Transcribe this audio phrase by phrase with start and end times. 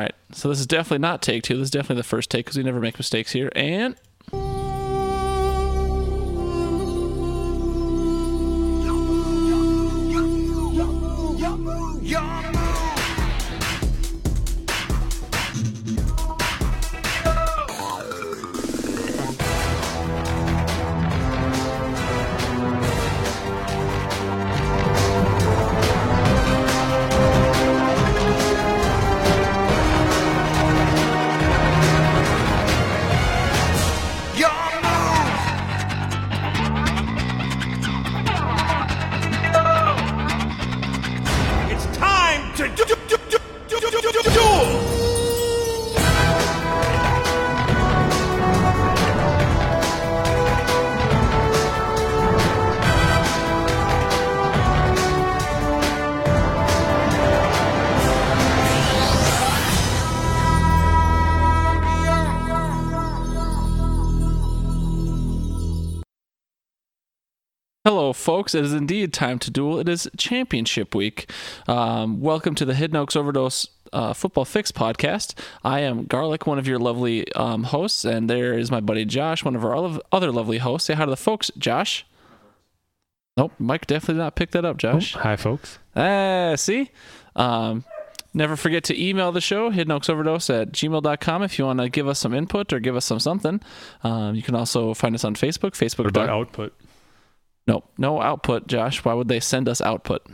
[0.00, 0.14] right.
[0.32, 1.56] So this is definitely not take two.
[1.56, 3.50] This is definitely the first take because we never make mistakes here.
[3.54, 3.96] And
[68.28, 68.54] folks.
[68.54, 69.78] It is indeed time to duel.
[69.78, 71.30] It is championship week.
[71.66, 75.32] Um, welcome to the Hidden Oaks Overdose uh, Football Fix podcast.
[75.64, 79.46] I am Garlic, one of your lovely um, hosts, and there is my buddy Josh,
[79.46, 79.74] one of our
[80.12, 80.88] other- lovely hosts.
[80.88, 82.04] Say hi to the folks, Josh.
[83.38, 85.14] Nope, Mike definitely did not pick that up, Josh.
[85.14, 85.78] Hi, folks.
[85.96, 86.90] Ah, see?
[87.34, 87.82] Um,
[88.34, 91.88] never forget to email the show, hidden oaks overdose at gmail.com if you want to
[91.88, 93.62] give us some input or give us some something.
[94.04, 96.00] Um, you can also find us on Facebook, Facebook.
[96.00, 96.74] What about output?
[97.68, 99.04] No, no output, Josh.
[99.04, 100.26] Why would they send us output?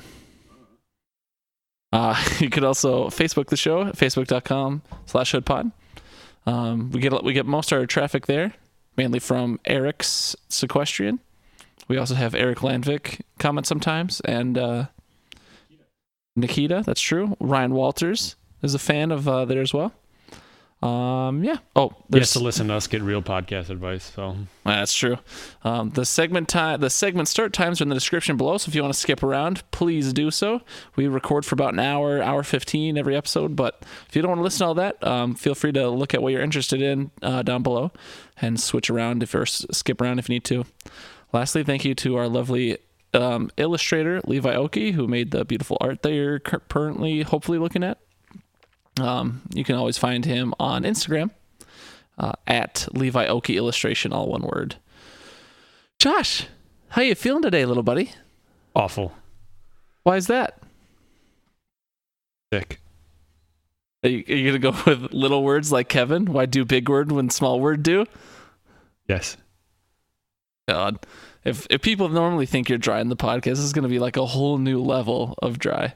[1.92, 5.72] Uh, you could also Facebook the show, facebook.com slash hoodpod.
[6.46, 8.54] Um, we get we get most of our traffic there,
[8.96, 11.18] mainly from Eric's Sequestrian.
[11.88, 14.86] We also have Eric Landvik comment sometimes, and uh,
[16.36, 16.84] Nikita.
[16.86, 17.36] That's true.
[17.40, 19.92] Ryan Walters is a fan of uh, there as well.
[20.82, 21.56] Um, yeah.
[21.74, 24.12] Oh, Yes, there's to listen to us get real podcast advice.
[24.14, 25.16] So that's true.
[25.62, 28.58] Um, the segment time, the segment start times are in the description below.
[28.58, 30.60] So if you want to skip around, please do so.
[30.94, 33.56] We record for about an hour, hour fifteen every episode.
[33.56, 36.12] But if you don't want to listen to all that, um, feel free to look
[36.12, 37.90] at what you're interested in uh, down below,
[38.42, 40.66] and switch around if or s- skip around if you need to.
[41.32, 42.76] Lastly, thank you to our lovely
[43.14, 47.98] um, illustrator Levi Oki, who made the beautiful art that you're currently hopefully looking at.
[49.00, 51.30] Um, you can always find him on Instagram
[52.18, 54.76] uh, at Levi Oki Illustration, all one word.
[55.98, 56.46] Josh,
[56.90, 58.12] how you feeling today, little buddy?
[58.76, 59.12] awful,
[60.02, 60.58] Why is that?
[62.52, 62.80] sick.
[64.04, 66.26] Are you, are you gonna go with little words like Kevin?
[66.26, 68.04] Why do big word when small word do?
[69.08, 69.36] Yes,
[70.68, 70.98] God,
[71.44, 74.16] if if people normally think you're dry in the podcast, this is gonna be like
[74.16, 75.94] a whole new level of dry.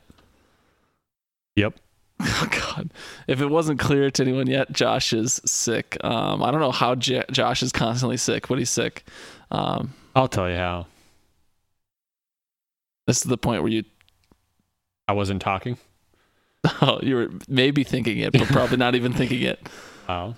[1.56, 1.74] Yep.
[2.40, 2.92] Oh God!
[3.26, 5.96] If it wasn't clear to anyone yet, Josh is sick.
[6.04, 9.04] Um, I don't know how J- Josh is constantly sick, but he's sick.
[9.50, 10.86] Um, I'll tell you how.
[13.06, 13.84] this is the point where you
[15.06, 15.78] I wasn't talking.
[16.82, 19.68] oh, you were maybe thinking it, but probably not even thinking it.
[20.08, 20.34] Wow.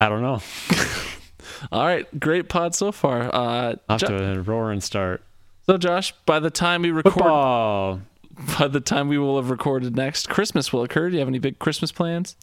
[0.00, 0.40] I don't know.
[1.70, 3.22] All right, great pod so far.
[3.34, 5.22] Uh, Off Jo- to a roaring start.
[5.66, 8.00] so Josh, by the time we record, Football.
[8.58, 11.08] by the time we will have recorded next, Christmas will occur.
[11.08, 12.36] Do you have any big Christmas plans?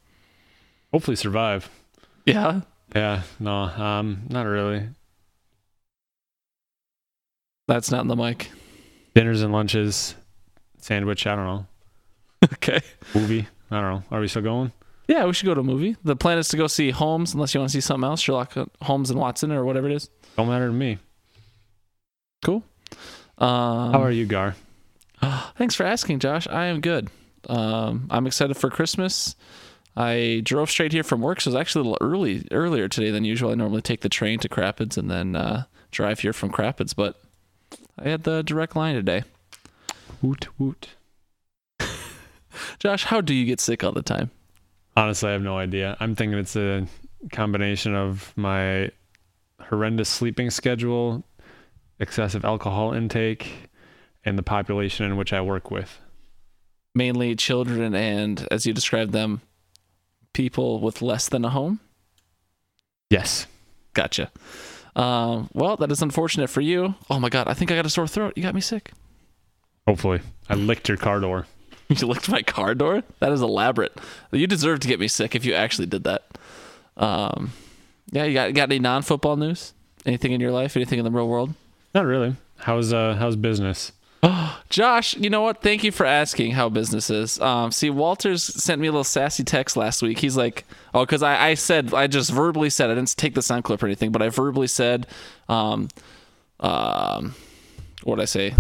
[0.92, 1.70] Hopefully survive.
[2.26, 2.62] Yeah,
[2.96, 3.22] Yeah.
[3.40, 3.52] No.
[3.64, 4.24] Um.
[4.30, 4.90] Not really.
[7.68, 8.52] that's not in the mic.
[9.16, 10.16] Dinners and lunches.
[10.80, 11.28] Sandwich.
[11.28, 11.66] I don't know.
[12.54, 12.80] okay.
[13.14, 13.48] Movie.
[13.72, 14.04] I don't know.
[14.12, 14.72] Are we still going?
[15.08, 15.96] Yeah, we should go to a movie.
[16.04, 18.54] The plan is to go see Holmes, unless you want to see something else, Sherlock
[18.82, 20.10] Holmes and Watson or whatever it is.
[20.38, 21.00] Don't matter to me.
[22.44, 22.64] Cool.
[23.40, 24.56] Um, How are you, Gar?
[25.58, 26.48] Thanks for asking, Josh.
[26.48, 27.10] I am good.
[27.48, 29.36] Um, I'm excited for Christmas.
[29.96, 33.12] I drove straight here from work, so it was actually a little early earlier today
[33.12, 33.52] than usual.
[33.52, 37.22] I normally take the train to Crapids and then uh, drive here from Crapids, but
[37.98, 39.24] I had the direct line today.
[40.22, 40.90] Woot woot.
[42.80, 44.32] Josh, how do you get sick all the time?
[44.96, 45.98] Honestly, I have no idea.
[46.00, 46.88] I'm thinking it's a
[47.32, 48.92] combination of my
[49.62, 51.24] horrendous sleeping schedule,
[52.00, 53.69] excessive alcohol intake,
[54.26, 56.00] and the population in which I work with.
[56.96, 59.42] Mainly children and, as you described them,
[60.34, 61.80] people with less than a home.
[63.10, 63.48] Yes.
[63.94, 64.32] Gotcha.
[64.96, 66.96] Um, well, that is unfortunate for you.
[67.10, 68.34] Oh my god, I think I got a sore throat.
[68.36, 68.92] You got me sick.
[69.88, 70.22] Hopefully.
[70.50, 71.48] I licked your car door.
[71.90, 73.02] You licked my car door?
[73.18, 73.98] That is elaborate.
[74.32, 76.22] You deserve to get me sick if you actually did that.
[76.96, 77.52] Um,
[78.12, 79.74] yeah, you got got any non-football news?
[80.06, 80.76] Anything in your life?
[80.76, 81.56] Anything in the real world?
[81.96, 82.36] Not really.
[82.58, 83.92] How's uh how's business?
[84.70, 85.62] Josh, you know what?
[85.62, 87.40] Thank you for asking how business is.
[87.40, 90.20] Um, see, Walters sent me a little sassy text last week.
[90.20, 93.42] He's like, "Oh, because I, I said I just verbally said I didn't take the
[93.42, 95.08] sound clip or anything, but I verbally said,
[95.48, 95.88] um,
[96.60, 97.36] um,
[98.04, 98.56] what did I say?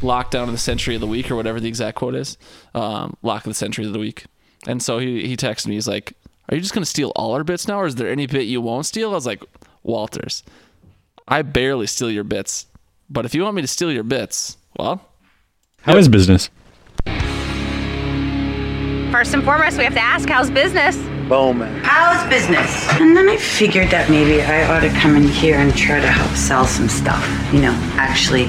[0.00, 2.36] Lockdown of the century of the week or whatever the exact quote is.
[2.74, 4.24] Um, lock of the century of the week.
[4.66, 5.74] And so he he texted me.
[5.74, 6.14] He's like,
[6.48, 8.60] "Are you just gonna steal all our bits now, or is there any bit you
[8.60, 9.42] won't steal?" I was like,
[9.84, 10.42] "Walters,
[11.28, 12.66] I barely steal your bits,
[13.08, 15.00] but if you want me to steal your bits, well."
[15.82, 16.50] How is business?
[19.10, 20.96] First and foremost, we have to ask how's business?
[21.28, 21.82] Bowman.
[21.82, 22.88] How's business?
[23.00, 26.06] And then I figured that maybe I ought to come in here and try to
[26.06, 27.24] help sell some stuff.
[27.52, 28.44] You know, actually,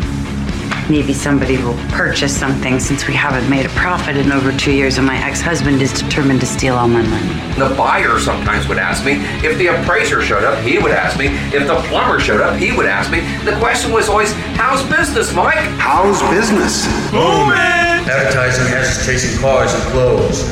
[0.89, 4.97] maybe somebody will purchase something since we haven't made a profit in over two years
[4.97, 7.33] and my ex-husband is determined to steal all my money.
[7.57, 9.13] The buyer sometimes would ask me.
[9.45, 11.27] If the appraiser showed up, he would ask me.
[11.55, 13.21] If the plumber showed up, he would ask me.
[13.45, 15.57] The question was always, how's business, Mike?
[15.77, 16.85] How's business?
[17.13, 20.43] Advertising has us chasing cars and clothes.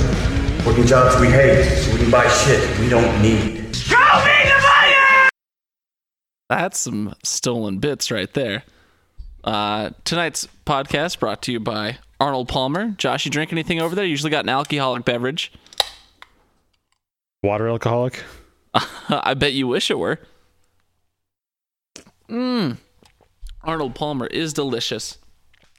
[0.66, 3.76] Working jobs we hate, so we can buy shit we don't need.
[3.76, 5.30] Show me the buyer!
[6.50, 8.64] That's some stolen bits right there.
[9.44, 12.90] Uh, tonight's podcast brought to you by Arnold Palmer.
[12.98, 14.06] Josh, you drink anything over there?
[14.06, 15.52] You usually got an alcoholic beverage.
[17.44, 18.24] Water alcoholic?
[19.10, 20.20] I bet you wish it were.
[22.28, 22.78] Mmm.
[23.64, 25.18] Arnold Palmer is delicious.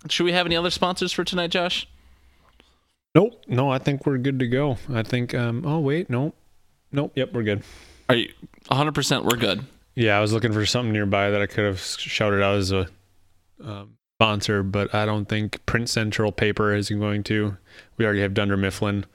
[0.09, 1.87] Should we have any other sponsors for tonight, Josh?
[3.15, 3.43] Nope.
[3.47, 4.79] No, I think we're good to go.
[4.93, 5.35] I think.
[5.35, 5.65] Um.
[5.67, 6.35] Oh wait, nope.
[6.93, 7.13] Nope.
[7.15, 7.63] Yep, we're good.
[8.09, 8.33] Are you
[8.71, 9.65] 100% we're good?
[9.95, 12.89] Yeah, I was looking for something nearby that I could have shouted out as a
[13.63, 17.57] um, sponsor, but I don't think Print Central Paper is going to.
[17.97, 19.07] We already have Dunder Mifflin,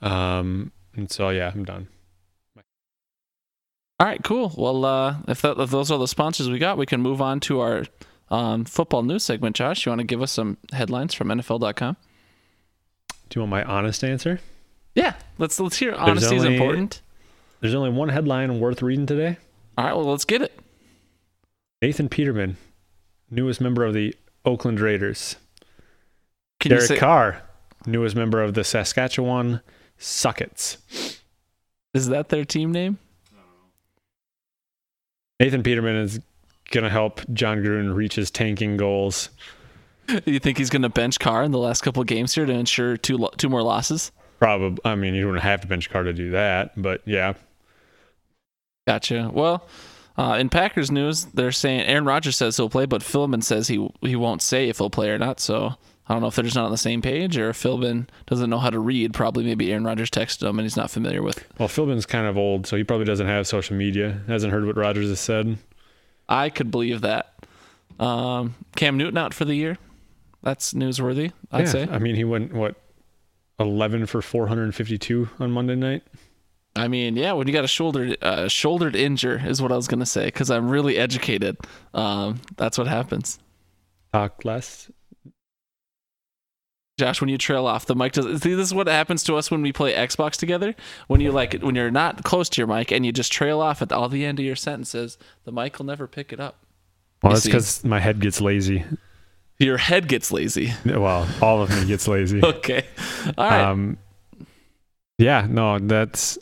[0.00, 1.88] um, and so yeah, I'm done.
[4.00, 4.54] All right, cool.
[4.56, 7.40] Well, uh, if, that, if those are the sponsors we got, we can move on
[7.40, 7.84] to our
[8.30, 9.56] um, football news segment.
[9.56, 11.96] Josh, you want to give us some headlines from NFL.com?
[13.28, 14.40] Do you want my honest answer?
[14.94, 15.94] Yeah, let's let's hear.
[15.94, 17.02] Honesty is important.
[17.60, 19.36] There's only one headline worth reading today.
[19.76, 20.58] All right, well, let's get it.
[21.82, 22.56] Nathan Peterman,
[23.30, 24.14] newest member of the
[24.44, 25.36] Oakland Raiders.
[26.60, 27.42] Can you Derek say, Carr,
[27.86, 29.60] newest member of the Saskatchewan
[29.98, 30.78] Suckets.
[31.94, 32.98] is that their team name?
[35.40, 36.20] Nathan Peterman is
[36.70, 39.30] going to help Jon Gruden reach his tanking goals.
[40.24, 42.52] you think he's going to bench Carr in the last couple of games here to
[42.52, 44.10] ensure two lo- two more losses?
[44.38, 47.34] Probably, I mean, you don't have to bench Carr to do that, but yeah.
[48.86, 49.30] Gotcha.
[49.32, 49.66] Well,
[50.18, 53.88] uh, in Packers news, they're saying Aaron Rodgers says he'll play, but Philbin says he
[54.02, 55.40] he won't say if he'll play or not.
[55.40, 55.74] So
[56.06, 58.50] I don't know if they're just not on the same page or if Philbin doesn't
[58.50, 59.14] know how to read.
[59.14, 61.46] Probably maybe Aaron Rodgers texted him and he's not familiar with.
[61.58, 64.20] Well, Philbin's kind of old, so he probably doesn't have social media.
[64.26, 65.58] Hasn't heard what Rodgers has said.
[66.28, 67.34] I could believe that.
[68.00, 69.78] Um, Cam Newton out for the year.
[70.42, 71.32] That's newsworthy.
[71.52, 71.88] I'd yeah, say.
[71.90, 72.76] I mean, he went what,
[73.58, 76.02] eleven for four hundred and fifty-two on Monday night.
[76.78, 79.88] I mean, yeah, when you got a shoulder uh, shouldered injure is what I was
[79.88, 81.56] gonna say because I'm really educated.
[81.94, 83.38] Um, that's what happens.
[84.12, 84.90] Talk less.
[86.98, 88.42] Josh, when you trail off, the mic does.
[88.42, 90.74] See, this is what happens to us when we play Xbox together.
[91.06, 93.80] When you like, when you're not close to your mic and you just trail off
[93.82, 96.56] at all the end of your sentences, the mic will never pick it up.
[97.22, 98.84] Well, You that's because my head gets lazy.
[99.60, 100.72] Your head gets lazy.
[100.84, 102.40] Well, all of me gets lazy.
[102.44, 102.84] Okay,
[103.36, 103.62] all right.
[103.62, 103.98] Um,
[105.18, 106.38] yeah, no, that's.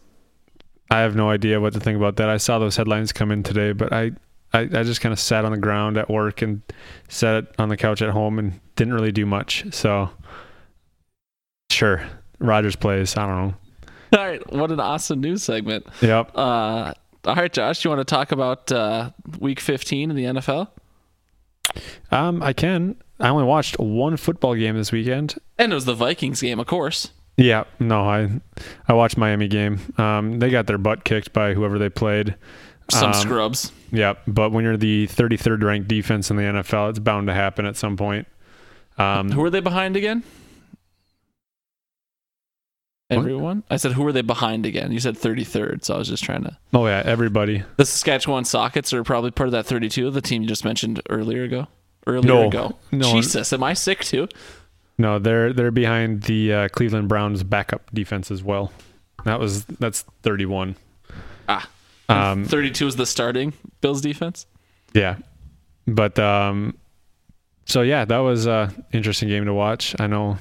[0.91, 2.29] I have no idea what to think about that.
[2.29, 4.13] I saw those headlines come in today, but I,
[4.53, 6.63] I, I just kind of sat on the ground at work and
[7.09, 9.65] sat on the couch at home and didn't really do much.
[9.73, 10.11] So,
[11.71, 12.07] sure,
[12.39, 13.17] Rodgers plays.
[13.17, 13.55] I don't know.
[14.19, 14.53] all right.
[14.53, 15.87] What an awesome news segment.
[16.01, 16.33] Yep.
[16.35, 20.69] Uh, all right, Josh, you want to talk about uh, Week 15 in the NFL?
[22.13, 22.97] Um, I can.
[23.19, 25.35] I only watched one football game this weekend.
[25.59, 27.11] And it was the Vikings game, of course.
[27.37, 28.31] Yeah, no, I,
[28.89, 29.79] I watched Miami game.
[29.99, 32.35] Um, they got their butt kicked by whoever they played.
[32.91, 33.73] Some Um, scrubs.
[33.93, 37.67] Yeah, but when you're the 33rd ranked defense in the NFL, it's bound to happen
[37.67, 38.27] at some point.
[38.97, 40.23] Um, Who are they behind again?
[43.09, 43.19] What?
[43.19, 43.63] Everyone?
[43.71, 44.91] I said, who are they behind again?
[44.91, 46.57] You said 33rd, so I was just trying to.
[46.75, 47.63] oh yeah, everybody.
[47.77, 51.45] The Saskatchewan Sockets are probably part of that 32, the team you just mentioned earlier
[51.45, 51.69] ago.
[52.07, 52.77] Earlier No, ago.
[52.91, 53.13] no.
[53.13, 54.27] Jesus, am I sick too?
[54.99, 58.73] No, they're they're behind the uh, Cleveland Browns backup defense as well.
[59.25, 60.77] That was that's 31.
[61.49, 61.69] Ah.
[62.09, 64.47] Um, 32 is the starting Bills defense.
[64.95, 65.17] Yeah,
[65.87, 66.79] but um,
[67.67, 69.95] so yeah, that was a interesting game to watch.
[69.99, 70.39] I know,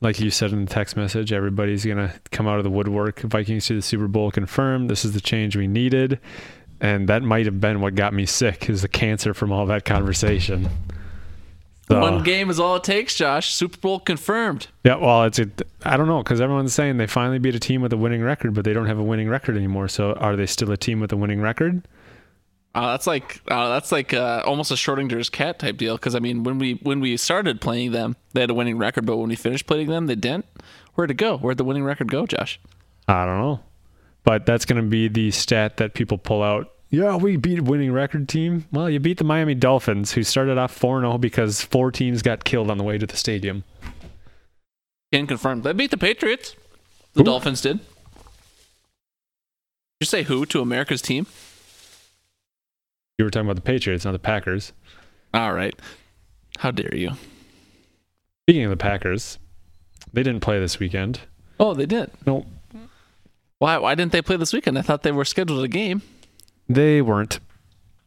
[0.00, 3.20] like you said in the text message, everybody's gonna come out of the woodwork.
[3.20, 4.90] Vikings to the Super Bowl confirmed.
[4.90, 6.20] This is the change we needed,
[6.80, 8.68] and that might have been what got me sick.
[8.68, 10.68] Is the cancer from all that conversation.
[11.92, 13.52] So, One game is all it takes, Josh.
[13.52, 14.68] Super Bowl confirmed.
[14.82, 15.48] Yeah, well, it's a,
[15.82, 18.54] I don't know because everyone's saying they finally beat a team with a winning record,
[18.54, 19.88] but they don't have a winning record anymore.
[19.88, 21.86] So are they still a team with a winning record?
[22.74, 25.96] Uh, that's like uh, that's like uh, almost a Schrodinger's cat type deal.
[25.96, 29.04] Because I mean, when we when we started playing them, they had a winning record,
[29.04, 30.46] but when we finished playing them, they didn't.
[30.94, 31.36] Where'd it go?
[31.36, 32.58] Where'd the winning record go, Josh?
[33.06, 33.60] I don't know,
[34.24, 36.72] but that's going to be the stat that people pull out.
[36.92, 38.66] Yeah, we beat a winning record team.
[38.70, 42.44] Well, you beat the Miami Dolphins, who started off 4 0 because four teams got
[42.44, 43.64] killed on the way to the stadium.
[45.10, 45.62] Can confirm.
[45.62, 46.54] They beat the Patriots.
[47.14, 47.78] The Dolphins did.
[47.78, 47.86] Did
[50.00, 51.26] you say who to America's team?
[53.18, 54.74] You were talking about the Patriots, not the Packers.
[55.32, 55.74] All right.
[56.58, 57.12] How dare you?
[58.44, 59.38] Speaking of the Packers,
[60.12, 61.20] they didn't play this weekend.
[61.58, 62.10] Oh, they did.
[62.26, 62.44] No,
[63.60, 63.78] Why?
[63.78, 64.78] Why didn't they play this weekend?
[64.78, 66.02] I thought they were scheduled a game.
[66.74, 67.40] They weren't.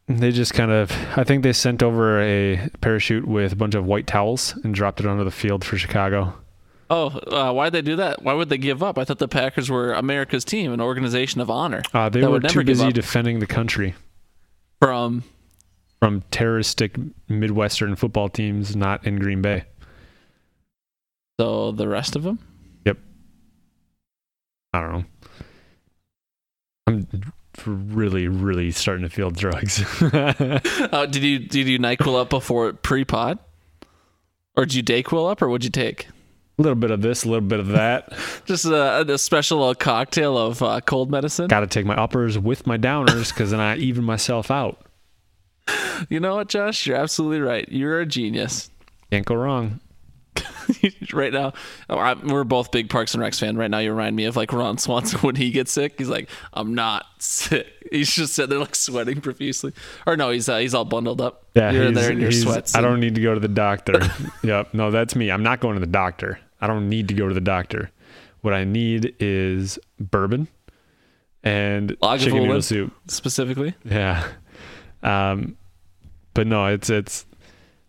[0.08, 3.86] They just kind of, I think they sent over a parachute with a bunch of
[3.86, 6.34] white towels and dropped it onto the field for Chicago.
[6.90, 8.22] Oh, uh, why'd they do that?
[8.22, 9.00] Why would they give up?
[9.00, 11.82] I thought the Packers were America's team, an organization of honor.
[11.94, 13.96] Uh, they were too busy defending the country
[14.80, 15.24] From
[16.00, 19.64] from terroristic Midwestern football teams not in Green Bay.
[21.40, 22.38] so the rest of them.
[22.86, 22.98] Yep.
[24.74, 25.06] I don't know.
[26.88, 27.08] I'm
[27.66, 29.84] really, really starting to feel drugs.
[30.96, 33.40] Uh, did you did you Nyquil up before pre-pod,
[34.56, 36.08] or did you Dayquil up, or what'd you take?
[36.58, 38.14] a little bit of this, a little bit of that.
[38.46, 41.48] Just a, a special little cocktail of uh, cold medicine.
[41.48, 44.82] Got to take my uppers with my downers because then I even myself out.
[46.10, 46.86] You know what, Josh?
[46.86, 47.68] You're absolutely right.
[47.70, 48.70] You're a genius.
[49.12, 49.80] Can't go wrong.
[51.14, 51.54] right now,
[51.90, 53.58] I, we're both big Parks and Recs fan.
[53.58, 55.96] Right now, you remind me of like Ron Swanson when he gets sick.
[55.98, 59.72] He's like, "I'm not sick." He's just sitting there like sweating profusely.
[60.08, 61.46] Or no, he's uh, he's all bundled up.
[61.54, 62.76] Yeah, you're there in your sweats.
[62.76, 64.00] I don't need to go to the doctor.
[64.44, 65.30] yep, no, that's me.
[65.30, 66.40] I'm not going to the doctor.
[66.60, 67.92] I don't need to go to the doctor.
[68.42, 70.48] What I need is bourbon
[71.44, 72.20] and Lagavulin?
[72.20, 72.94] chicken noodle soup.
[73.08, 73.76] specifically.
[73.84, 74.28] Yeah.
[75.04, 75.58] Um,
[76.34, 77.26] but no, it's it's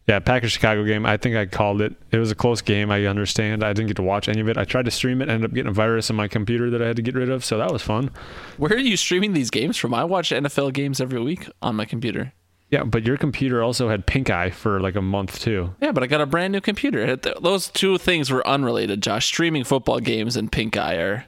[0.07, 1.05] yeah, Packers Chicago game.
[1.05, 1.95] I think I called it.
[2.13, 2.91] It was a close game.
[2.91, 3.65] I understand.
[3.65, 4.57] I didn't get to watch any of it.
[4.57, 6.87] I tried to stream it, ended up getting a virus in my computer that I
[6.87, 7.45] had to get rid of.
[7.45, 8.11] So that was fun.
[8.57, 9.93] Where are you streaming these games from?
[9.95, 12.33] I watch NFL games every week on my computer.
[12.71, 15.75] Yeah, but your computer also had pink eye for like a month too.
[15.81, 17.15] Yeah, but I got a brand new computer.
[17.17, 19.27] Those two things were unrelated, Josh.
[19.27, 21.25] Streaming football games and pink eye are.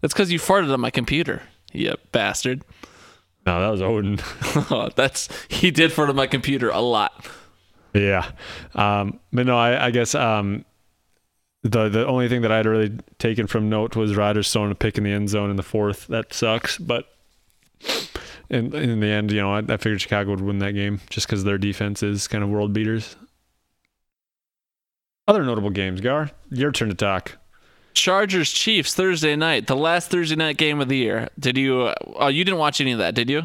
[0.00, 1.42] That's because you farted on my computer.
[1.72, 2.62] Yep, bastard.
[3.46, 4.18] No, that was Odin.
[4.70, 7.26] Oh, That's he did fart on my computer a lot.
[7.94, 8.30] Yeah.
[8.74, 10.64] Um, but no, I, I guess um,
[11.62, 14.98] the the only thing that I'd really taken from note was Rodgers throwing a pick
[14.98, 16.06] in the end zone in the fourth.
[16.06, 17.06] That sucks, but
[18.48, 21.26] in in the end, you know, I, I figured Chicago would win that game just
[21.26, 23.16] because their defense is kind of world beaters.
[25.28, 27.36] Other notable games, Gar, your turn to talk.
[27.92, 31.28] Chargers Chiefs Thursday night, the last Thursday night game of the year.
[31.38, 31.82] Did you?
[31.82, 33.42] Uh, oh, you didn't watch any of that, did you?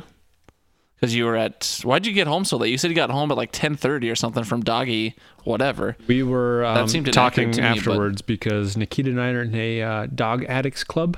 [0.95, 1.81] Because you were at.
[1.83, 2.71] Why'd you get home so late?
[2.71, 5.97] You said you got home at like ten thirty or something from Doggy, whatever.
[6.07, 9.81] We were um, seemed talking me, but- afterwards because Nikita and I are in a
[9.81, 11.17] uh, dog addicts club.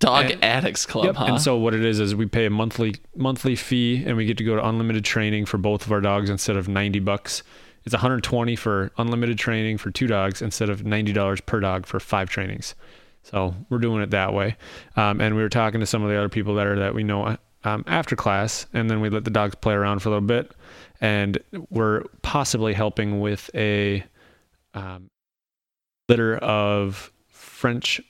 [0.00, 1.16] Dog And- Addicts Club, Yep.
[1.16, 1.24] huh?
[1.24, 4.38] And so what it is is we pay a monthly monthly fee and we get
[4.38, 7.42] to go to unlimited training for both of our dogs instead of 90 bucks.
[7.84, 12.28] It's 120 for unlimited training for two dogs instead of $90 per dog for five
[12.30, 12.76] trainings.
[13.24, 14.56] So we're doing it that way.
[14.94, 17.02] Um, and we were talking to some of the other people that are that we
[17.02, 17.36] know
[17.68, 20.52] um, after class, and then we let the dogs play around for a little bit,
[21.00, 21.38] and
[21.70, 24.04] we're possibly helping with a
[24.74, 25.10] um,
[26.08, 28.00] litter of French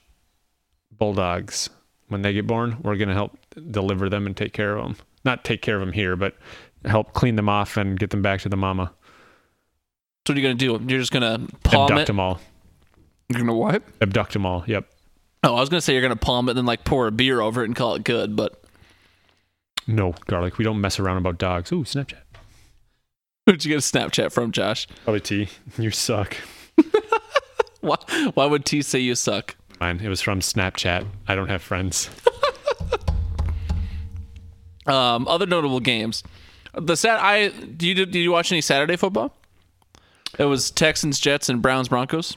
[0.97, 1.69] bulldogs
[2.09, 3.37] when they get born we're going to help
[3.71, 6.35] deliver them and take care of them not take care of them here but
[6.85, 8.91] help clean them off and get them back to the mama
[10.27, 10.73] So what are you gonna do?
[10.91, 12.07] You're just gonna palm abduct it.
[12.07, 12.41] them all
[13.29, 13.81] You're gonna what?
[14.01, 14.89] abduct them all yep
[15.43, 17.39] Oh, I was gonna say you're gonna palm it and then like pour a beer
[17.39, 18.61] over it and call it good, but
[19.89, 20.57] no garlic.
[20.57, 21.71] We don't mess around about dogs.
[21.71, 22.21] Ooh snapchat.
[23.45, 24.87] Who'd you get a Snapchat from, Josh?
[25.03, 26.37] probably t you suck.
[27.81, 27.95] Why,
[28.33, 29.55] why would T say you suck?
[29.79, 31.05] fine it was from snapchat.
[31.27, 32.09] I don't have friends.
[34.85, 36.23] Um, other notable games.
[36.73, 39.35] The sat I do you did you watch any Saturday football?
[40.39, 42.35] It was Texans, Jets, and Browns, Broncos.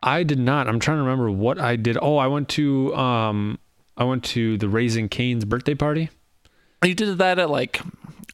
[0.00, 0.68] i did not.
[0.68, 1.98] I'm trying to remember what i did.
[2.00, 3.58] Oh i went to um
[3.96, 6.10] i went to the raising cane's birthday party
[6.84, 7.80] You did that at like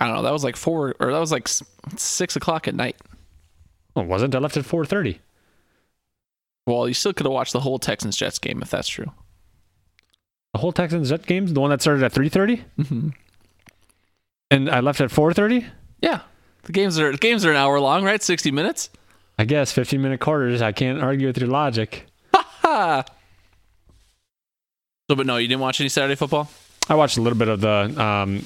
[0.01, 0.23] I don't know.
[0.23, 1.49] That was like four or that was like
[1.97, 2.97] six o'clock at night.
[3.97, 5.19] oh it wasn't i left at 4.30
[6.67, 9.13] Well, you still could have watched the whole Texans Jets game if that's true.
[10.53, 13.09] the whole texans jet games the one that started at 3.30 Mm-hmm.
[14.51, 15.65] and i left at 4.30
[16.03, 16.21] Yeah,
[16.65, 18.23] the games are games are an hour long, right?
[18.23, 18.91] Sixty minutes.
[19.39, 20.63] I guess 15 minute quarters.
[20.63, 22.07] I can't argue with your logic.
[25.11, 26.49] So, but no, you didn't watch any Saturday football.
[26.89, 28.45] I watched a little bit of the um,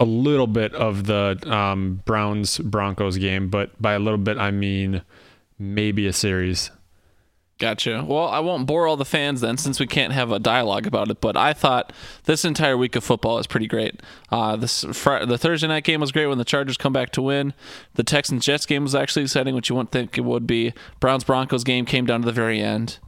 [0.00, 4.50] a little bit of the um, Browns Broncos game, but by a little bit I
[4.50, 5.02] mean
[5.58, 6.70] maybe a series.
[7.58, 8.04] Gotcha.
[8.06, 11.10] Well, I won't bore all the fans then, since we can't have a dialogue about
[11.10, 11.22] it.
[11.22, 11.90] But I thought
[12.24, 14.02] this entire week of football is pretty great.
[14.30, 17.22] Uh, this fr- the Thursday night game was great when the Chargers come back to
[17.22, 17.54] win.
[17.94, 20.74] The Texans Jets game was actually exciting, which you wouldn't think it would be.
[21.00, 22.98] Browns Broncos game came down to the very end.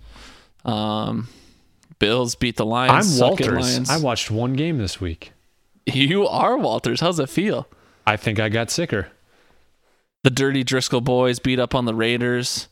[0.65, 1.29] Um,
[1.99, 3.21] Bills beat the Lions.
[3.21, 3.49] I'm Walters.
[3.49, 3.91] Lions.
[3.91, 5.33] I watched one game this week.
[5.87, 7.01] You are Walters.
[7.01, 7.67] How's it feel?
[8.07, 9.09] I think I got sicker.
[10.23, 12.69] The Dirty Driscoll boys beat up on the Raiders.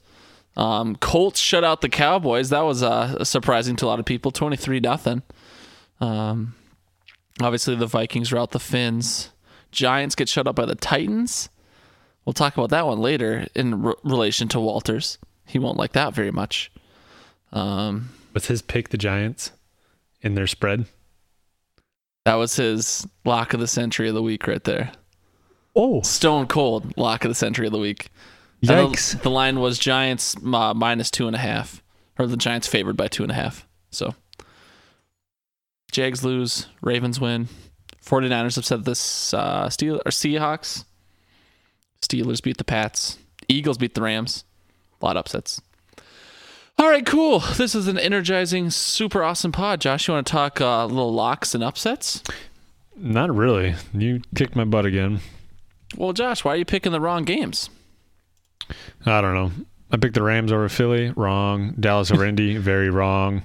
[0.56, 2.50] Um, Colts shut out the Cowboys.
[2.50, 4.30] That was uh, surprising to a lot of people.
[4.30, 5.23] Twenty three nothing.
[6.00, 6.54] Um,
[7.40, 9.30] obviously the Vikings rout the Finns.
[9.71, 11.49] Giants get shut up by the Titans.
[12.25, 15.18] We'll talk about that one later in re- relation to Walters.
[15.47, 16.73] He won't like that very much.
[17.52, 19.52] Um, Was his pick the Giants
[20.20, 20.84] in their spread?
[22.26, 24.92] that was his lock of the century of the week right there.
[25.74, 28.10] Oh, Stone cold lock of the century of the week.
[28.62, 29.22] Yikes!
[29.22, 31.82] The, line was Giants uh, minus two and a half,
[32.18, 33.66] or the Giants favored by two and a half.
[33.90, 34.14] So,
[35.90, 37.48] Jags lose, Ravens win.
[38.04, 40.84] 49ers upset this uh, Steel or Seahawks.
[42.02, 43.16] Steelers beat the Pats.
[43.48, 44.44] Eagles beat the Rams.
[45.00, 45.62] A lot of upsets.
[46.78, 47.40] All right, cool.
[47.56, 49.80] This is an energizing, super awesome pod.
[49.80, 52.23] Josh, you want to talk uh, little locks and upsets?
[52.95, 53.75] Not really.
[53.95, 55.21] You kicked my butt again.
[55.97, 57.71] Well, Josh, why are you picking the wrong games?
[59.06, 59.52] I don't know.
[59.90, 61.12] I picked the Rams over Philly.
[61.16, 61.75] Wrong.
[61.80, 62.56] Dallas over Indy.
[62.59, 63.42] Very wrong.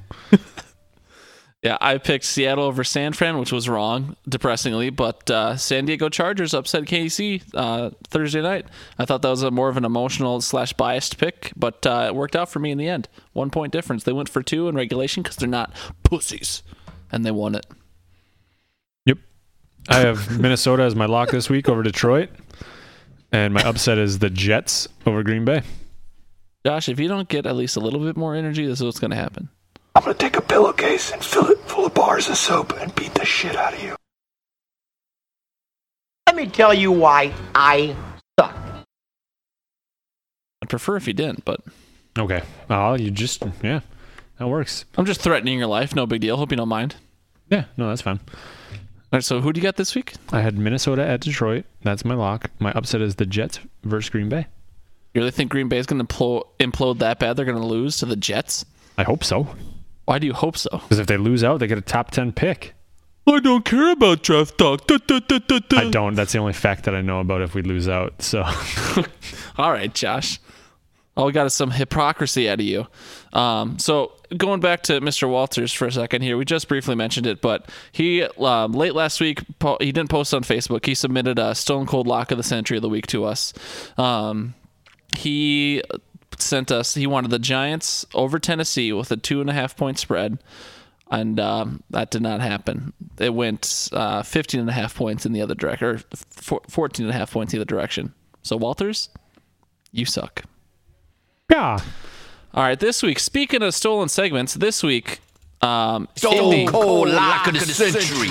[1.64, 4.90] Yeah, I picked Seattle over San Fran, which was wrong, depressingly.
[4.90, 8.66] But uh, San Diego Chargers upset KC uh, Thursday night.
[8.98, 12.16] I thought that was a more of an emotional slash biased pick, but uh, it
[12.16, 13.08] worked out for me in the end.
[13.34, 14.04] One point difference.
[14.04, 16.64] They went for two in regulation because they're not pussies,
[17.12, 17.68] and they won it.
[19.06, 19.20] Yep.
[19.88, 22.30] I have Minnesota as my lock this week over Detroit.
[23.32, 25.62] And my upset is the Jets over Green Bay.
[26.66, 29.00] Josh, if you don't get at least a little bit more energy, this is what's
[29.00, 29.50] going to happen.
[29.96, 33.14] I'm gonna take a pillowcase and fill it full of bars of soap and beat
[33.14, 33.96] the shit out of you.
[36.28, 37.96] Let me tell you why I
[38.40, 38.56] suck.
[40.62, 41.62] I'd prefer if you didn't, but
[42.18, 42.42] Okay.
[42.70, 43.82] Oh, you just, yeah,
[44.38, 44.86] that works.
[44.98, 45.96] I'm just threatening your life.
[45.96, 46.38] No big deal.
[46.38, 46.96] Hope you don't mind.
[47.50, 48.20] Yeah, no, that's fine.
[48.20, 50.14] All right, so who do you got this week?
[50.32, 51.66] I had Minnesota at Detroit.
[51.84, 52.50] That's my lock.
[52.60, 54.48] My upset is the Jets versus Green Bay.
[55.14, 57.36] You really think Green Bay is going to implode, implode that bad?
[57.36, 58.66] They're going to lose to the Jets?
[58.98, 59.48] I hope so.
[60.06, 60.70] Why do you hope so?
[60.72, 62.74] Because if they lose out, they get a top 10 pick.
[63.28, 64.82] I don't care about draft talk.
[64.90, 66.16] I don't.
[66.16, 68.22] That's the only fact that I know about if we lose out.
[68.22, 68.44] So,
[69.58, 70.40] All right, Josh.
[71.16, 72.88] All we got is some hypocrisy out of you.
[73.34, 75.30] Um, so going back to Mr.
[75.30, 79.20] Walters for a second here, we just briefly mentioned it, but he um, late last
[79.20, 80.86] week po- he didn't post on Facebook.
[80.86, 83.54] He submitted a Stone Cold Lock of the Century of the Week to us.
[83.98, 84.56] Um,
[85.18, 85.84] he
[86.42, 86.94] sent us.
[86.96, 90.40] He wanted the Giants over Tennessee with a two and a half point spread.
[91.10, 92.94] And um, that did not happen.
[93.20, 95.98] It went uh, 15 and a half points in the other direction, or
[96.30, 98.14] four- 14 and a half points in the other direction.
[98.44, 99.10] So, Walters,
[99.92, 100.44] you suck.
[101.52, 101.78] yeah.
[102.54, 105.20] All right, this week, speaking of stolen segments, this week,
[105.62, 108.30] um, Stone Indy- Cold Lock of the Century.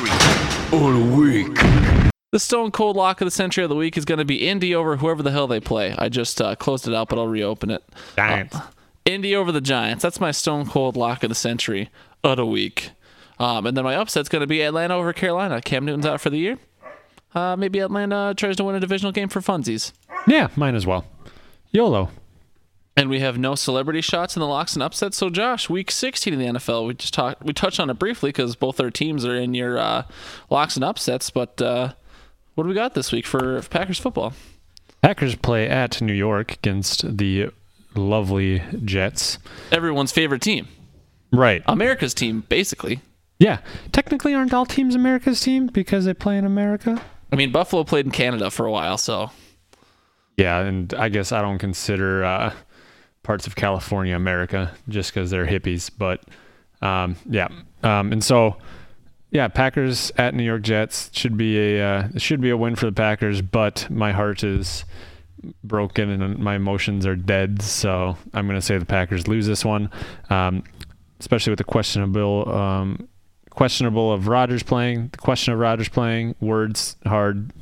[0.72, 1.99] All week.
[2.32, 4.74] The Stone Cold Lock of the Century of the Week is going to be Indy
[4.74, 5.94] over whoever the hell they play.
[5.98, 7.82] I just uh, closed it out, but I'll reopen it.
[8.16, 8.54] Giants.
[8.54, 8.66] Uh,
[9.04, 10.02] Indy over the Giants.
[10.02, 11.90] That's my Stone Cold Lock of the Century
[12.22, 12.90] of the Week.
[13.38, 15.60] Um, and then my upset's going to be Atlanta over Carolina.
[15.60, 16.58] Cam Newton's out for the year.
[17.34, 19.92] Uh, maybe Atlanta tries to win a divisional game for funsies.
[20.26, 21.06] Yeah, mine as well.
[21.72, 22.10] YOLO.
[22.96, 25.16] And we have no celebrity shots in the locks and upsets.
[25.16, 28.28] So, Josh, week 16 in the NFL, we just talked, we touched on it briefly
[28.28, 30.02] because both our teams are in your uh,
[30.50, 31.30] locks and upsets.
[31.30, 31.94] But uh,
[32.60, 34.34] what do we got this week for Packers football?
[35.00, 37.48] Packers play at New York against the
[37.94, 39.38] lovely Jets.
[39.72, 40.68] Everyone's favorite team,
[41.32, 41.62] Right.
[41.64, 43.00] America's team, basically.
[43.38, 43.60] Yeah.
[43.92, 47.00] Technically, aren't all teams America's team because they play in America?
[47.32, 49.30] I mean, Buffalo played in Canada for a while, so
[50.36, 52.52] Yeah, and I guess I don't consider uh,
[53.22, 55.90] parts of California America just because they're hippies.
[55.96, 56.20] But
[56.82, 57.48] um, yeah,
[57.82, 58.58] um, and so
[59.30, 62.86] yeah, Packers at New York Jets should be a uh, should be a win for
[62.86, 63.42] the Packers.
[63.42, 64.84] But my heart is
[65.64, 67.62] broken and my emotions are dead.
[67.62, 69.90] So I'm gonna say the Packers lose this one,
[70.30, 70.64] um,
[71.18, 72.48] especially with the questionable.
[72.52, 73.08] Um,
[73.50, 77.52] questionable of Rodgers playing the question of Rodgers playing words hard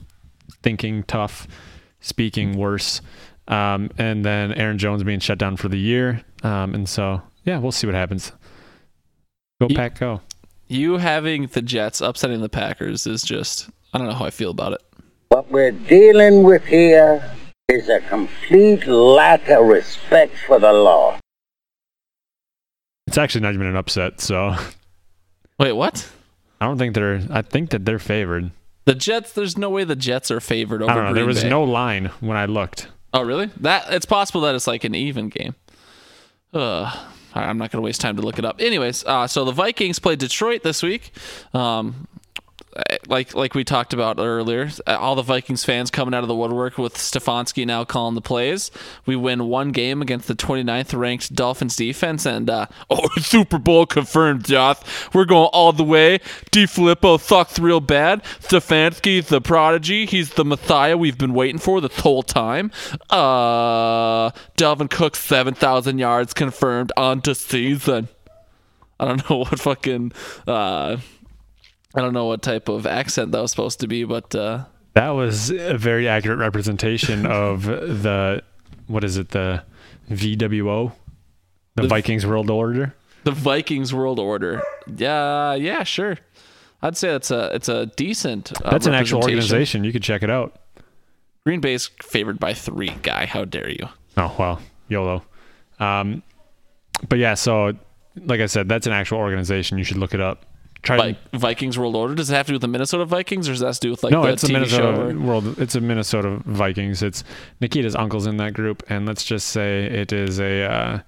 [0.63, 1.49] thinking tough
[2.01, 3.01] speaking worse
[3.49, 6.23] Um, and then Aaron Jones being shut down for the year.
[6.43, 8.33] Um, and so, yeah, we'll see what happens.
[9.61, 10.21] Go Pack, go.
[10.69, 14.51] You having the Jets upsetting the Packers is just I don't know how I feel
[14.51, 14.83] about it.
[15.31, 17.23] What we're dealing with here
[17.69, 21.19] is a complete lack of respect for the law.
[23.07, 24.55] It's actually not even an upset, so
[25.59, 26.09] Wait, what?
[26.61, 27.21] I don't think they're.
[27.31, 28.51] I think that they're favored.
[28.85, 29.33] The Jets.
[29.33, 30.91] There's no way the Jets are favored over.
[30.91, 31.11] I don't know.
[31.11, 31.49] Green there was Bay.
[31.49, 32.89] no line when I looked.
[33.13, 33.47] Oh, really?
[33.61, 35.55] That it's possible that it's like an even game.
[36.55, 36.99] Ugh.
[37.35, 38.61] I'm not going to waste time to look it up.
[38.61, 41.13] Anyways, uh, so the Vikings played Detroit this week.
[41.55, 42.07] Um,
[43.09, 46.79] like like we talked about earlier, all the Vikings fans coming out of the woodwork
[46.79, 48.71] with Stefanski now calling the plays.
[49.07, 53.87] We win one game against the 29th ranked Dolphins defense, and uh, oh, Super Bowl
[53.87, 55.15] confirmed, Joth.
[55.15, 56.19] We're going all the way.
[56.51, 58.23] DeFilippo sucks real bad.
[58.41, 60.07] Stefanski, the prodigy.
[60.07, 62.71] He's the Messiah we've been waiting for this whole time.
[63.11, 68.09] Uh, Dalvin Cook, 7,000 yards confirmed on to season.
[69.01, 70.13] I don't know what fucking.
[70.47, 70.99] Uh,
[71.99, 75.11] I don't know what type of accent that was supposed to be, but uh, That
[75.11, 78.43] was a very accurate representation of the
[78.87, 79.31] what is it?
[79.31, 79.63] The
[80.11, 80.93] VWO,
[81.75, 82.95] the, The- Vikings World Order.
[83.25, 84.63] the Vikings world order.
[84.97, 86.17] Yeah, yeah, sure.
[86.81, 88.53] I'd say it's a it's a decent.
[88.65, 89.83] Uh, That's an actual organization.
[89.83, 90.57] You could check it out.
[91.45, 92.91] Green Bay's favored by three.
[93.03, 93.89] Guy, how dare you?
[94.17, 95.25] Oh well, YOLO.
[95.81, 96.23] Um,
[97.09, 97.73] but yeah, so
[98.25, 99.77] like I said, that's an actual organization.
[99.79, 100.47] You should look it up.
[100.89, 102.15] Try Like Vikings world order.
[102.15, 103.91] Does it have to do with the Minnesota Vikings, or does that have to do
[103.91, 105.19] with like no, the it's a TV Minnesota show?
[105.19, 105.59] world.
[105.59, 107.03] It's a Minnesota Vikings.
[107.03, 107.25] It's
[107.61, 111.01] Nikita's uncle's in that group, and let's just say it is a uh,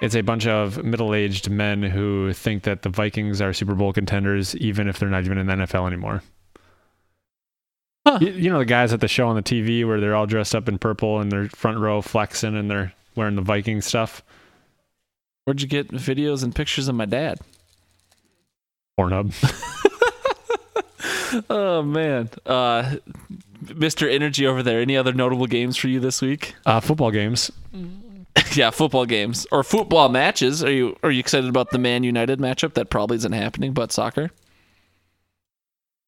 [0.00, 4.56] it's a bunch of middle-aged men who think that the Vikings are Super Bowl contenders,
[4.56, 6.22] even if they're not even in the NFL anymore.
[8.06, 8.18] Huh.
[8.22, 10.54] You, you know the guys at the show on the TV where they're all dressed
[10.54, 14.22] up in purple and they're front row flexing and they're wearing the Viking stuff.
[15.44, 17.38] Where'd you get videos and pictures of my dad?
[18.98, 19.32] Pornhub.
[21.48, 22.96] Oh man, uh,
[23.64, 24.10] Mr.
[24.12, 24.80] Energy over there.
[24.80, 26.56] Any other notable games for you this week?
[26.66, 27.52] Uh, football games.
[28.54, 30.62] yeah, football games or football matches.
[30.64, 32.74] Are you are you excited about the Man United matchup?
[32.74, 34.32] That probably isn't happening, but soccer.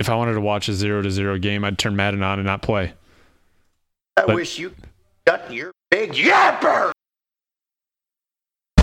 [0.00, 2.46] If I wanted to watch a zero to zero game, I'd turn Madden on and
[2.46, 2.92] not play.
[4.16, 4.74] I But- wish you
[5.24, 6.90] got your big yapper.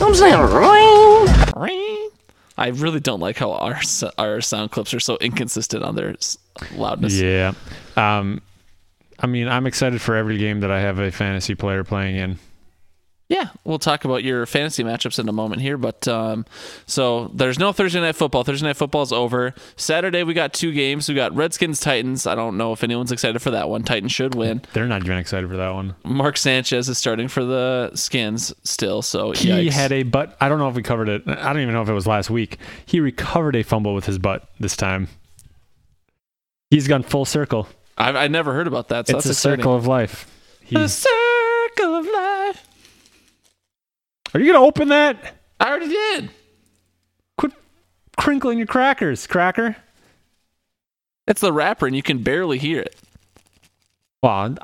[0.01, 0.39] I'm saying
[1.57, 2.09] ring.
[2.59, 3.79] I really don't like how our
[4.17, 6.15] our sound clips are so inconsistent on their
[6.75, 7.13] loudness.
[7.13, 7.53] Yeah.
[7.95, 8.41] Um,
[9.17, 12.39] I mean, I'm excited for every game that I have a fantasy player playing in.
[13.29, 15.77] Yeah, we'll talk about your fantasy matchups in a moment here.
[15.77, 16.45] But um,
[16.87, 18.43] so there's no Thursday night football.
[18.43, 19.53] Thursday night football is over.
[19.75, 21.07] Saturday we got two games.
[21.07, 22.25] We got Redskins Titans.
[22.25, 23.83] I don't know if anyone's excited for that one.
[23.83, 24.63] Titans should win.
[24.73, 25.93] They're not even excited for that one.
[26.03, 29.03] Mark Sanchez is starting for the Skins still.
[29.03, 29.73] So He yikes.
[29.73, 30.35] had a butt.
[30.41, 31.21] I don't know if we covered it.
[31.27, 32.57] I don't even know if it was last week.
[32.87, 35.07] He recovered a fumble with his butt this time.
[36.71, 37.67] He's gone full circle.
[37.95, 39.07] I, I never heard about that.
[39.07, 39.59] So it's that's a exciting.
[39.59, 40.25] circle of life.
[40.71, 42.08] The He's, circle of life.
[44.33, 45.35] Are you gonna open that?
[45.59, 46.29] I already did.
[47.37, 47.53] Quit
[48.17, 49.75] crinkling your crackers, cracker.
[51.27, 52.95] It's the wrapper, and you can barely hear it.
[54.23, 54.55] Well,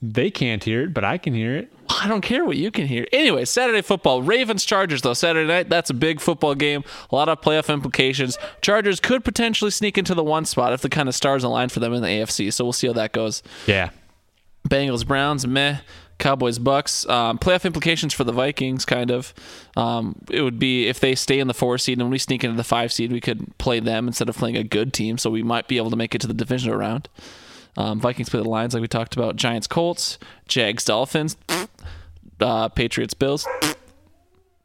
[0.00, 1.72] they can't hear it, but I can hear it.
[1.88, 3.06] I don't care what you can hear.
[3.12, 4.22] Anyway, Saturday football.
[4.22, 5.14] Ravens Chargers though.
[5.14, 5.68] Saturday night.
[5.68, 6.82] That's a big football game.
[7.10, 8.38] A lot of playoff implications.
[8.62, 11.80] Chargers could potentially sneak into the one spot if the kind of stars align for
[11.80, 12.52] them in the AFC.
[12.52, 13.42] So we'll see how that goes.
[13.66, 13.90] Yeah.
[14.68, 15.78] Bengals Browns meh.
[16.18, 17.06] Cowboys Bucks.
[17.08, 19.34] Um, playoff implications for the Vikings kind of.
[19.76, 22.56] Um, it would be if they stay in the four seed and we sneak into
[22.56, 25.18] the five seed, we could play them instead of playing a good team.
[25.18, 27.08] So we might be able to make it to the divisional round.
[27.76, 29.36] Um, Vikings play the Lions like we talked about.
[29.36, 30.18] Giants Colts.
[30.46, 31.36] Jags Dolphins.
[32.40, 33.46] Uh, Patriots Bills.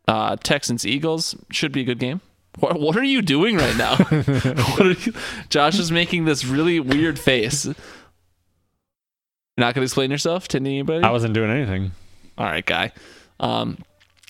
[0.07, 2.21] Uh, Texans Eagles should be a good game.
[2.59, 3.95] What, what are you doing right now?
[4.79, 5.13] you,
[5.49, 7.67] Josh is making this really weird face.
[9.60, 11.04] You're not going to explain yourself to anybody?
[11.04, 11.91] I wasn't doing anything.
[12.38, 12.93] All right, guy.
[13.41, 13.80] Um,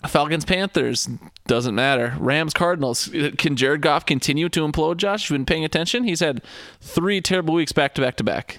[0.08, 1.08] Falcons Panthers
[1.46, 2.16] doesn't matter.
[2.18, 3.12] Rams Cardinals.
[3.38, 4.98] Can Jared Goff continue to implode?
[4.98, 6.04] Josh, you've been paying attention.
[6.04, 6.42] He's had
[6.82, 8.58] three terrible weeks back to back to back.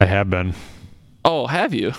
[0.00, 0.54] I have been.
[1.26, 1.92] Oh, have you?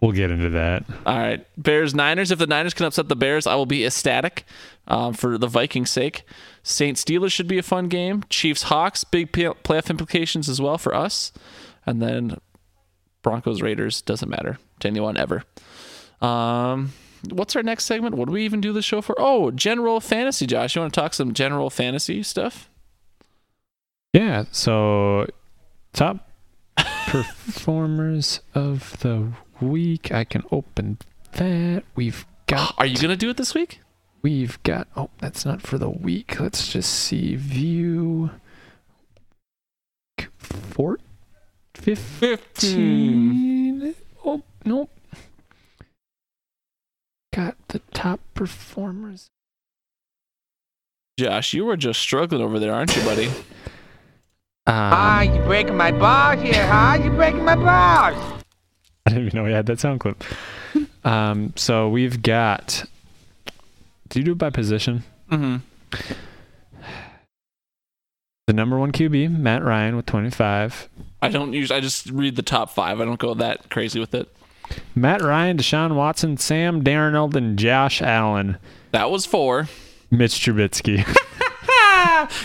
[0.00, 0.84] We'll get into that.
[1.06, 2.32] All right, Bears Niners.
[2.32, 4.44] If the Niners can upset the Bears, I will be ecstatic
[4.88, 6.24] um, for the Vikings' sake.
[6.64, 8.24] Saints Steelers should be a fun game.
[8.28, 11.30] Chiefs Hawks, big playoff implications as well for us.
[11.86, 12.38] And then
[13.22, 15.44] Broncos Raiders doesn't matter to anyone ever.
[16.20, 16.92] Um,
[17.30, 18.14] what's our next segment?
[18.16, 19.14] What do we even do the show for?
[19.18, 20.46] Oh, general fantasy.
[20.46, 22.68] Josh, you want to talk some general fantasy stuff?
[24.12, 24.44] Yeah.
[24.52, 25.26] So,
[25.92, 26.28] top
[27.06, 30.12] performers of the week.
[30.12, 30.98] I can open
[31.32, 31.84] that.
[31.94, 32.74] We've got.
[32.78, 33.80] Are you gonna do it this week?
[34.22, 34.88] We've got.
[34.96, 36.40] Oh, that's not for the week.
[36.40, 37.36] Let's just see.
[37.36, 38.30] View.
[41.82, 41.96] Four.
[41.96, 43.94] Fifteen.
[44.24, 44.90] Oh nope.
[47.34, 49.28] Got the top performers.
[51.18, 53.30] Josh, you were just struggling over there, aren't you, buddy?
[54.66, 56.98] Um, Ah, you breaking my balls here, huh?
[57.02, 58.42] You breaking my balls.
[59.06, 60.22] I didn't even know we had that sound clip.
[61.06, 62.84] um, so we've got.
[64.10, 65.04] Do you do it by position?
[65.32, 65.56] Mm-hmm.
[68.48, 70.88] The number one QB, Matt Ryan, with 25.
[71.20, 71.70] I don't use.
[71.70, 72.98] I just read the top five.
[72.98, 74.34] I don't go that crazy with it.
[74.94, 78.56] Matt Ryan, Deshaun Watson, Sam Darnold, and Josh Allen.
[78.92, 79.68] That was four.
[80.10, 80.96] Mitch Trubisky.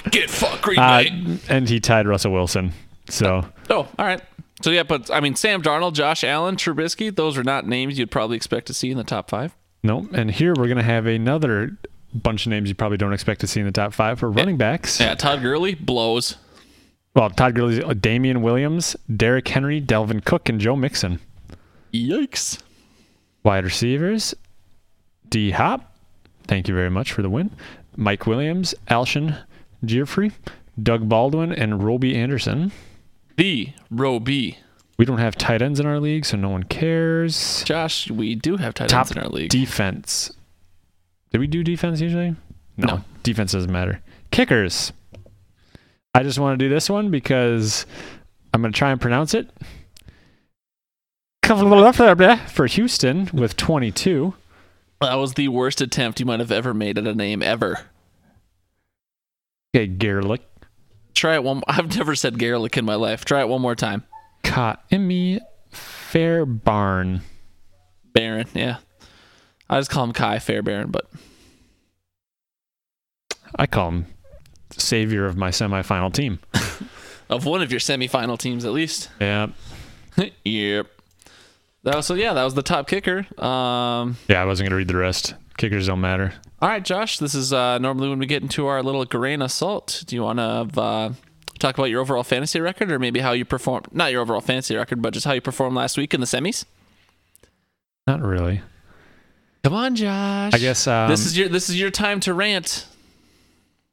[0.11, 1.03] Get fucked, Green Uh,
[1.47, 2.73] and he tied Russell Wilson.
[3.07, 4.21] So Oh, all right.
[4.61, 7.15] So yeah, but I mean, Sam Darnold, Josh Allen, Trubisky.
[7.15, 9.55] Those are not names you'd probably expect to see in the top five.
[9.83, 10.05] no.
[10.11, 11.77] And here we're gonna have another
[12.13, 14.57] bunch of names you probably don't expect to see in the top five for running
[14.57, 14.99] backs.
[14.99, 16.37] Yeah, Todd Gurley blows.
[17.15, 21.19] Well, Todd Gurley, uh, Damien Williams, Derrick Henry, Dalvin Cook, and Joe Mixon.
[21.93, 22.61] Yikes.
[23.43, 24.33] Wide receivers,
[25.29, 25.93] D Hop.
[26.47, 27.51] Thank you very much for the win.
[27.95, 29.37] Mike Williams, Alshon
[29.85, 30.31] Jeffery,
[30.81, 32.71] Doug Baldwin, and Robby Anderson.
[33.37, 34.57] The B.
[34.97, 37.63] We don't have tight ends in our league, so no one cares.
[37.63, 39.49] Josh, we do have tight Top ends in our league.
[39.49, 40.31] defense.
[41.33, 42.35] Did we do defense usually?
[42.77, 43.03] No.
[43.23, 44.01] Defense doesn't matter.
[44.31, 44.93] Kickers.
[46.13, 47.87] I just want to do this one because
[48.53, 49.49] I'm going to try and pronounce it.
[52.49, 54.33] For Houston with 22.
[55.01, 57.79] that was the worst attempt you might have ever made at a name ever.
[59.75, 60.39] Okay, Gerlich.
[61.15, 61.63] Try it one.
[61.67, 63.25] I've never said Garlic in my life.
[63.25, 64.03] Try it one more time.
[64.43, 65.39] Kaimi
[65.71, 67.21] Fairbarn.
[68.13, 68.47] Baron.
[68.53, 68.77] Yeah.
[69.69, 71.09] I just call him Kai Fairbairn, but
[73.55, 74.05] I call him
[74.71, 76.39] savior of my semifinal team.
[77.29, 79.09] of one of your semifinal teams at least.
[79.19, 79.47] Yeah.
[80.43, 80.87] yep.
[81.83, 83.19] That was, so yeah, that was the top kicker.
[83.43, 85.35] Um, Yeah, I wasn't going to read the rest.
[85.57, 86.33] Kickers don't matter.
[86.61, 87.19] all right, Josh.
[87.19, 90.03] This is uh, normally when we get into our little grain assault.
[90.07, 91.13] Do you want to uh,
[91.59, 93.87] talk about your overall fantasy record, or maybe how you performed?
[93.91, 96.65] Not your overall fantasy record, but just how you performed last week in the semis.
[98.07, 98.61] Not really.
[99.63, 100.53] Come on, Josh.
[100.53, 102.85] I guess um, this is your this is your time to rant.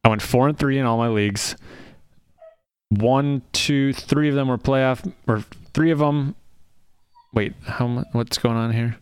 [0.02, 1.54] I went four and three in all my leagues.
[2.88, 6.35] One, two, three of them were playoff, or three of them.
[7.33, 8.04] Wait, how?
[8.11, 8.96] What's going on here?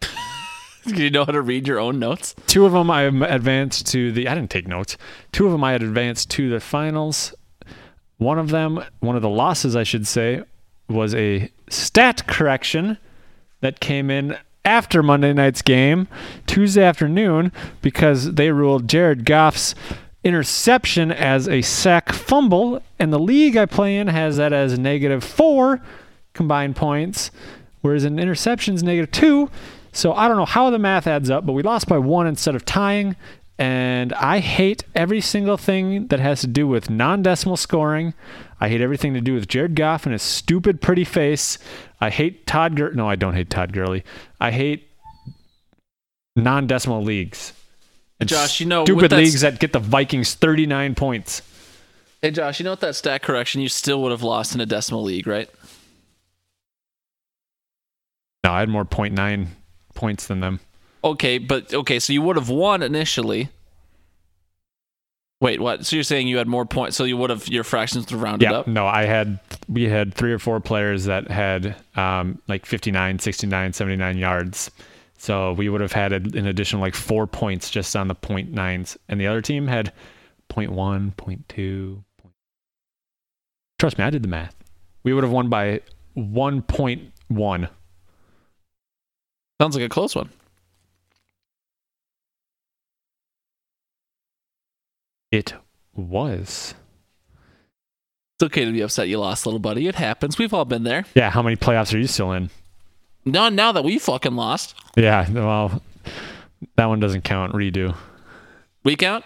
[0.86, 2.36] Do you know how to read your own notes?
[2.46, 4.28] Two of them I advanced to the.
[4.28, 4.96] I didn't take notes.
[5.32, 7.34] Two of them I had advanced to the finals.
[8.18, 10.42] One of them, one of the losses, I should say,
[10.88, 12.98] was a stat correction
[13.60, 14.36] that came in
[14.68, 16.08] after Monday night's game,
[16.46, 17.50] Tuesday afternoon,
[17.80, 19.74] because they ruled Jared Goff's
[20.22, 25.24] interception as a sack fumble, and the league I play in has that as negative
[25.24, 25.80] four
[26.34, 27.30] combined points,
[27.80, 29.50] whereas an interception's negative two.
[29.92, 32.54] So I don't know how the math adds up, but we lost by one instead
[32.54, 33.16] of tying.
[33.58, 38.12] And I hate every single thing that has to do with non decimal scoring.
[38.60, 41.58] I hate everything to do with Jared Goff and his stupid, pretty face.
[42.00, 42.92] I hate Todd Gur.
[42.92, 44.04] No, I don't hate Todd Gurley.
[44.40, 44.88] I hate
[46.34, 47.52] non decimal leagues.
[48.20, 51.42] And Josh, you know, stupid that leagues that get the Vikings 39 points.
[52.20, 54.66] Hey, Josh, you know what that stat correction you still would have lost in a
[54.66, 55.48] decimal league, right?
[58.42, 59.46] No, I had more 0.9
[59.94, 60.58] points than them.
[61.04, 63.50] Okay, but okay, so you would have won initially.
[65.40, 65.86] Wait, what?
[65.86, 68.22] So you're saying you had more points, so you would have your fractions would have
[68.22, 68.66] rounded Yeah, up?
[68.66, 73.72] no, I had we had three or four players that had um, like 59, 69,
[73.72, 74.70] 79 yards.
[75.16, 78.96] So we would have had an additional like four points just on the point nines,
[79.08, 79.92] and the other team had
[80.48, 82.02] point one, point two.
[82.20, 82.34] Point...
[83.78, 84.56] Trust me, I did the math.
[85.04, 85.82] We would have won by
[86.14, 87.68] one point one.
[89.60, 90.30] Sounds like a close one.
[95.30, 95.54] It
[95.94, 96.74] was.
[98.36, 99.86] It's okay to be upset you lost, little buddy.
[99.88, 100.38] It happens.
[100.38, 101.04] We've all been there.
[101.14, 102.50] Yeah, how many playoffs are you still in?
[103.24, 105.82] Now, now that we fucking lost, Yeah, well,
[106.76, 107.52] that one doesn't count.
[107.52, 107.94] Redo,
[108.84, 109.24] we count.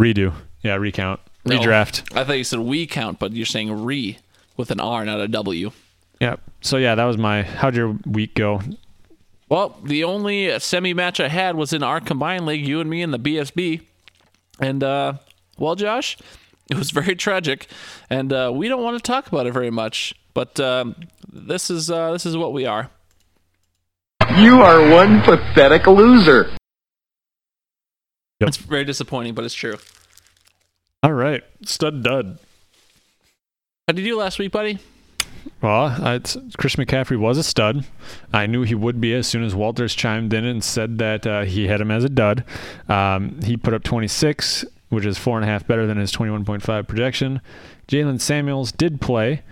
[0.00, 0.32] redo.
[0.62, 1.58] Yeah, recount, No.
[1.58, 2.14] redraft.
[2.16, 4.18] I thought you said we count, but you're saying re
[4.56, 5.72] with an R, not a W.
[6.20, 6.36] Yeah.
[6.60, 7.42] So yeah, that was my.
[7.42, 8.60] How'd your week go?
[9.48, 13.00] Well, the only semi match I had was in our combined league, you and me
[13.02, 13.80] in the BSB.
[14.60, 15.14] And, uh,
[15.58, 16.18] well, Josh,
[16.70, 17.68] it was very tragic.
[18.08, 20.14] And uh, we don't want to talk about it very much.
[20.34, 20.94] But um,
[21.32, 22.90] this is uh, this is what we are.
[24.36, 26.50] You are one pathetic loser.
[28.40, 29.76] It's very disappointing, but it's true.
[31.02, 32.38] All right, stud dud.
[33.86, 34.78] How did you do last week, buddy?
[35.62, 36.18] Well, I,
[36.56, 37.84] Chris McCaffrey was a stud.
[38.32, 41.42] I knew he would be as soon as Walters chimed in and said that uh,
[41.44, 42.44] he had him as a dud.
[42.88, 46.88] Um, he put up 26, which is four and a half better than his 21.5
[46.88, 47.40] projection.
[47.88, 49.42] Jaylen Samuels did play,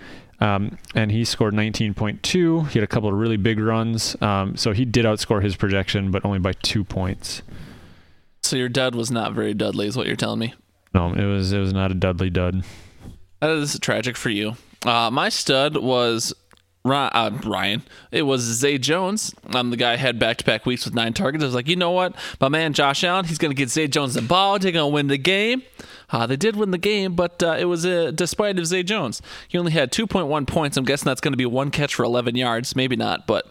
[0.41, 2.69] um, and he scored 19.2.
[2.69, 6.11] He had a couple of really big runs, um, so he did outscore his projection,
[6.11, 7.43] but only by two points.
[8.43, 10.55] So your dud was not very Dudley, is what you're telling me.
[10.95, 12.65] No, it was it was not a Dudley dud.
[13.41, 14.57] That is tragic for you.
[14.85, 16.33] Uh, my stud was
[16.85, 17.83] Ry- uh, Ryan.
[18.13, 19.35] It was Zay Jones.
[19.51, 21.43] I'm the guy who had back to back weeks with nine targets.
[21.43, 22.15] I was like, you know what?
[22.41, 24.59] My man Josh Allen, he's going to get Zay Jones the ball.
[24.59, 25.63] They're going to win the game.
[26.11, 29.21] Uh, they did win the game, but uh, it was uh, despite of Zay Jones.
[29.49, 30.77] He only had 2.1 points.
[30.77, 32.75] I'm guessing that's going to be one catch for 11 yards.
[32.75, 33.47] Maybe not, but.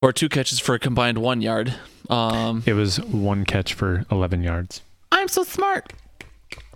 [0.00, 1.74] Or two catches for a combined one yard.
[2.10, 4.82] Um, It was one catch for 11 yards.
[5.12, 5.92] I'm so smart.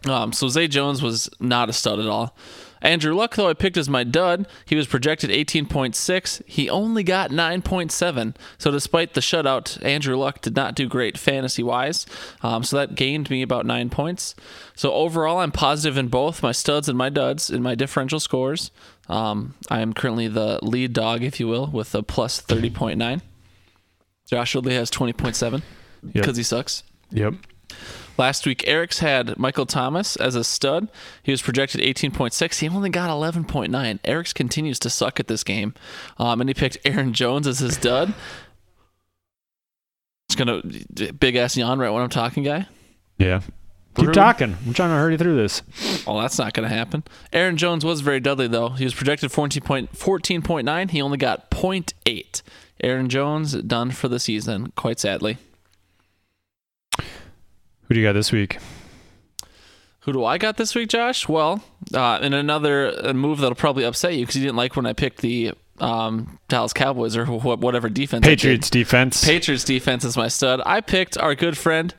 [0.08, 2.36] Um, so Zay Jones was not a stud at all.
[2.82, 6.42] Andrew Luck, though I picked as my dud, he was projected 18.6.
[6.46, 8.36] He only got 9.7.
[8.58, 12.06] So despite the shutout, Andrew Luck did not do great fantasy wise.
[12.42, 14.34] Um, so that gained me about nine points.
[14.74, 18.70] So overall, I'm positive in both my studs and my duds in my differential scores.
[19.08, 23.20] Um, I am currently the lead dog, if you will, with a plus 30.9.
[24.28, 25.62] Josh Ridley has 20.7
[26.12, 26.82] because he sucks.
[27.10, 27.34] Yep.
[28.18, 30.88] Last week, Eric's had Michael Thomas as a stud.
[31.22, 32.58] He was projected 18.6.
[32.58, 33.98] He only got 11.9.
[34.04, 35.74] Eric's continues to suck at this game.
[36.18, 38.14] Um, and he picked Aaron Jones as his dud.
[40.28, 40.62] It's gonna
[41.12, 42.66] big ass yawn right when I'm talking, guy.
[43.18, 43.42] Yeah.
[43.94, 44.14] Keep Rude.
[44.14, 44.56] talking.
[44.66, 45.62] I'm trying to hurry through this.
[46.06, 47.04] Well, that's not gonna happen.
[47.32, 48.70] Aaron Jones was very dudley though.
[48.70, 50.90] He was projected 14.14.9.
[50.90, 52.42] He only got 0.8.
[52.82, 55.38] Aaron Jones done for the season, quite sadly.
[57.88, 58.58] Who do you got this week?
[60.00, 61.28] Who do I got this week, Josh?
[61.28, 64.92] Well, uh, in another move that'll probably upset you because you didn't like when I
[64.92, 68.24] picked the um, Dallas Cowboys or wh- whatever defense.
[68.24, 69.24] Patriots defense.
[69.24, 70.60] Patriots defense is my stud.
[70.64, 71.92] I picked our good friend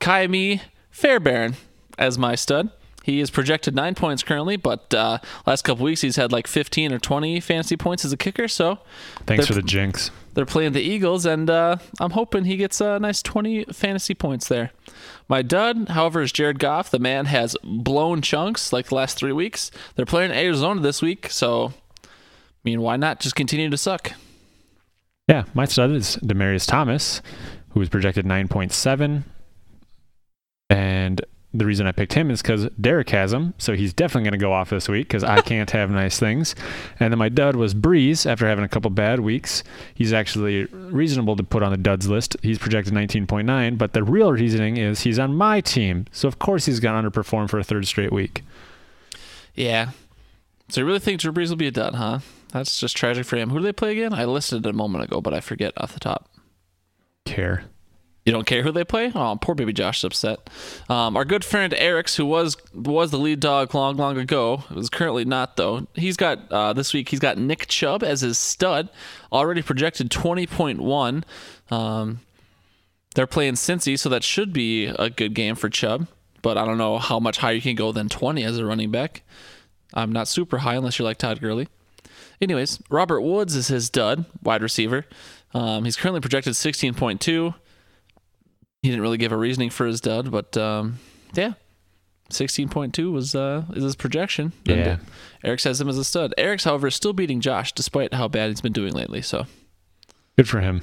[0.00, 1.54] Kaimi Fairbairn
[1.98, 2.70] as my stud.
[3.04, 6.92] He is projected nine points currently, but uh, last couple weeks he's had like 15
[6.92, 8.46] or 20 fantasy points as a kicker.
[8.48, 8.78] So
[9.26, 10.10] Thanks for the jinx.
[10.34, 14.48] They're playing the Eagles, and uh, I'm hoping he gets a nice 20 fantasy points
[14.48, 14.70] there.
[15.28, 16.90] My dud, however, is Jared Goff.
[16.90, 19.70] The man has blown chunks like the last three weeks.
[19.94, 21.72] They're playing Arizona this week, so
[22.04, 22.08] I
[22.64, 24.12] mean, why not just continue to suck?
[25.28, 27.22] Yeah, my stud is Demaryius Thomas,
[27.70, 29.22] who was projected 9.7.
[30.70, 31.20] And
[31.54, 34.44] the reason I picked him is because Derek has him, so he's definitely going to
[34.44, 36.54] go off this week because I can't have nice things.
[36.98, 39.62] And then my dud was Brees after having a couple bad weeks.
[39.94, 42.36] He's actually reasonable to put on the duds list.
[42.42, 46.66] He's projected 19.9, but the real reasoning is he's on my team, so of course
[46.66, 48.42] he's going to underperform for a third straight week.
[49.54, 49.90] Yeah.
[50.68, 52.20] So you really think Drew Brees will be a dud, huh?
[52.52, 53.50] That's just tragic for him.
[53.50, 54.14] Who do they play again?
[54.14, 56.30] I listed it a moment ago, but I forget off the top.
[57.26, 57.64] Care.
[58.24, 59.10] You don't care who they play?
[59.14, 60.48] Oh, poor baby Josh is upset.
[60.88, 64.88] Um, our good friend Eric's, who was was the lead dog long, long ago, is
[64.88, 65.88] currently not though.
[65.94, 67.08] He's got uh, this week.
[67.08, 68.88] He's got Nick Chubb as his stud,
[69.32, 71.24] already projected twenty point one.
[71.70, 72.20] Um,
[73.16, 76.06] they're playing Cincy, so that should be a good game for Chubb.
[76.42, 78.92] But I don't know how much higher you can go than twenty as a running
[78.92, 79.22] back.
[79.94, 81.66] I'm not super high unless you're like Todd Gurley.
[82.40, 85.06] Anyways, Robert Woods is his dud, wide receiver.
[85.54, 87.54] Um, he's currently projected 16.2.
[88.82, 90.98] He didn't really give a reasoning for his dud, but um,
[91.34, 91.52] yeah,
[92.30, 94.52] 16.2 was uh, is his projection.
[94.66, 94.92] And, Yeah.
[94.94, 94.96] uh,
[95.44, 96.34] Eric's has him as a stud.
[96.36, 99.22] Eric's, however, is still beating Josh despite how bad he's been doing lately.
[99.22, 99.46] So,
[100.36, 100.82] Good for him.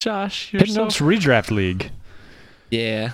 [0.00, 1.90] Josh, you're Hit so Notes Redraft League.
[2.70, 3.12] Yeah.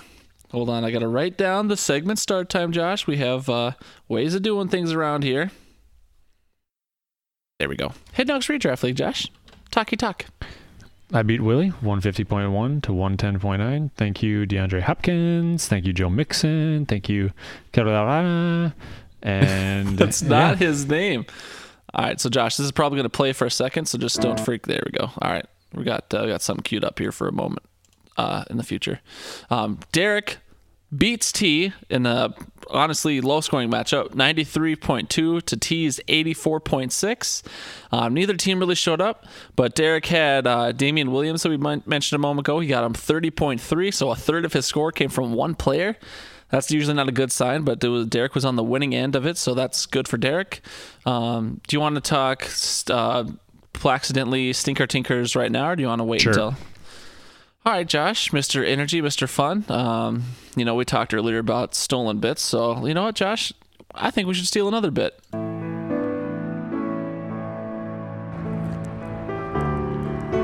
[0.51, 3.05] Hold on, I gotta write down the segment start time, Josh.
[3.07, 3.71] We have uh,
[4.07, 5.51] ways of doing things around here.
[7.59, 7.93] There we go.
[8.13, 9.27] Head Knocks Redraft League, Josh.
[9.71, 10.25] Talkie talk.
[11.13, 13.91] I beat Willie 150.1 to 110.9.
[13.95, 15.67] Thank you, DeAndre Hopkins.
[15.67, 16.87] Thank you, Joe Mixon.
[16.87, 17.31] Thank you,
[17.71, 18.75] Carolina.
[19.21, 20.67] And That's not yeah.
[20.67, 21.25] his name.
[21.93, 24.39] All right, so Josh, this is probably gonna play for a second, so just don't
[24.39, 24.65] freak.
[24.65, 25.11] There we go.
[25.21, 27.63] All right, we got uh, we got something queued up here for a moment
[28.17, 28.99] uh, in the future.
[29.51, 30.39] Um, Derek
[30.95, 32.33] beats T in a
[32.69, 35.07] honestly low scoring matchup 93.2
[35.43, 37.43] to T's 84.6.
[37.91, 39.25] Um, neither team really showed up,
[39.55, 42.59] but Derek had uh, Damien Williams, that we men- mentioned a moment ago.
[42.59, 45.97] He got him 30.3, so a third of his score came from one player.
[46.49, 49.15] That's usually not a good sign, but it was, Derek was on the winning end
[49.15, 50.61] of it, so that's good for Derek.
[51.05, 52.47] Um, do you want to talk
[52.91, 53.23] uh,
[53.85, 56.31] accidentally stinker tinkers right now, or do you want to wait Sure.
[56.31, 56.55] until?
[57.65, 58.67] All right, Josh, Mr.
[58.67, 59.27] Energy, Mr.
[59.27, 59.63] Fun.
[59.69, 60.23] Um,
[60.57, 63.53] you know, we talked earlier about stolen bits, so you know what, Josh?
[63.95, 65.17] I think we should steal another bit.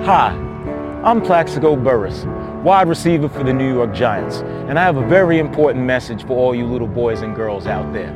[0.06, 0.30] Hi,
[1.04, 2.24] I'm Plaxico Burress,
[2.64, 4.38] wide receiver for the New York Giants,
[4.70, 7.92] and I have a very important message for all you little boys and girls out
[7.92, 8.14] there.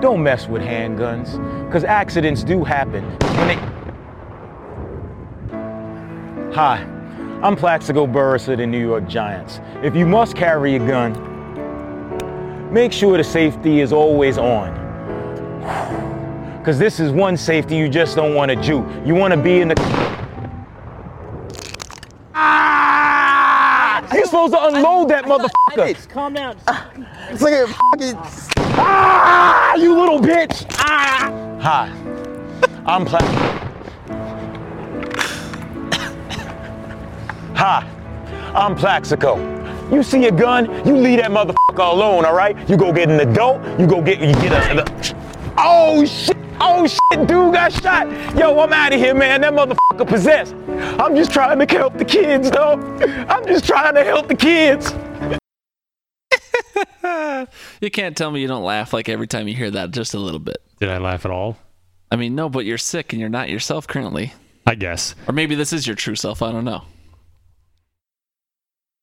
[0.00, 3.06] Don't mess with handguns, because accidents do happen.
[3.46, 3.77] They...
[6.54, 6.78] Hi,
[7.42, 9.60] I'm Plaxico Burress of the New York Giants.
[9.82, 11.12] If you must carry a gun,
[12.72, 14.74] make sure the safety is always on.
[16.58, 18.84] Because this is one safety you just don't want to do.
[19.02, 19.74] You want to be in the.
[22.34, 24.06] Ah!
[24.12, 26.08] You're supposed to unload that motherfucker.
[26.10, 26.58] Calm down.
[27.30, 28.16] It's like a fucking.
[28.76, 29.76] Ah!
[29.76, 30.66] You little bitch.
[30.72, 31.30] Ah!
[31.60, 31.88] Hi,
[32.84, 33.67] I'm Pla.
[37.58, 37.84] Hi,
[38.54, 39.34] I'm Plaxico.
[39.90, 42.56] You see a gun, you leave that motherfucker alone, all right?
[42.70, 44.82] You go get an adult, you go get, you get a.
[44.82, 46.36] a- oh shit!
[46.60, 48.06] Oh shit, dude got shot.
[48.36, 49.40] Yo, I'm out of here, man.
[49.40, 50.54] That motherfucker possessed.
[51.00, 52.74] I'm just trying to help the kids, though.
[53.28, 54.94] I'm just trying to help the kids.
[57.80, 60.18] You can't tell me you don't laugh like every time you hear that just a
[60.18, 60.58] little bit.
[60.80, 61.56] Did I laugh at all?
[62.10, 64.32] I mean, no, but you're sick and you're not yourself currently.
[64.66, 65.14] I guess.
[65.28, 66.42] Or maybe this is your true self.
[66.42, 66.82] I don't know.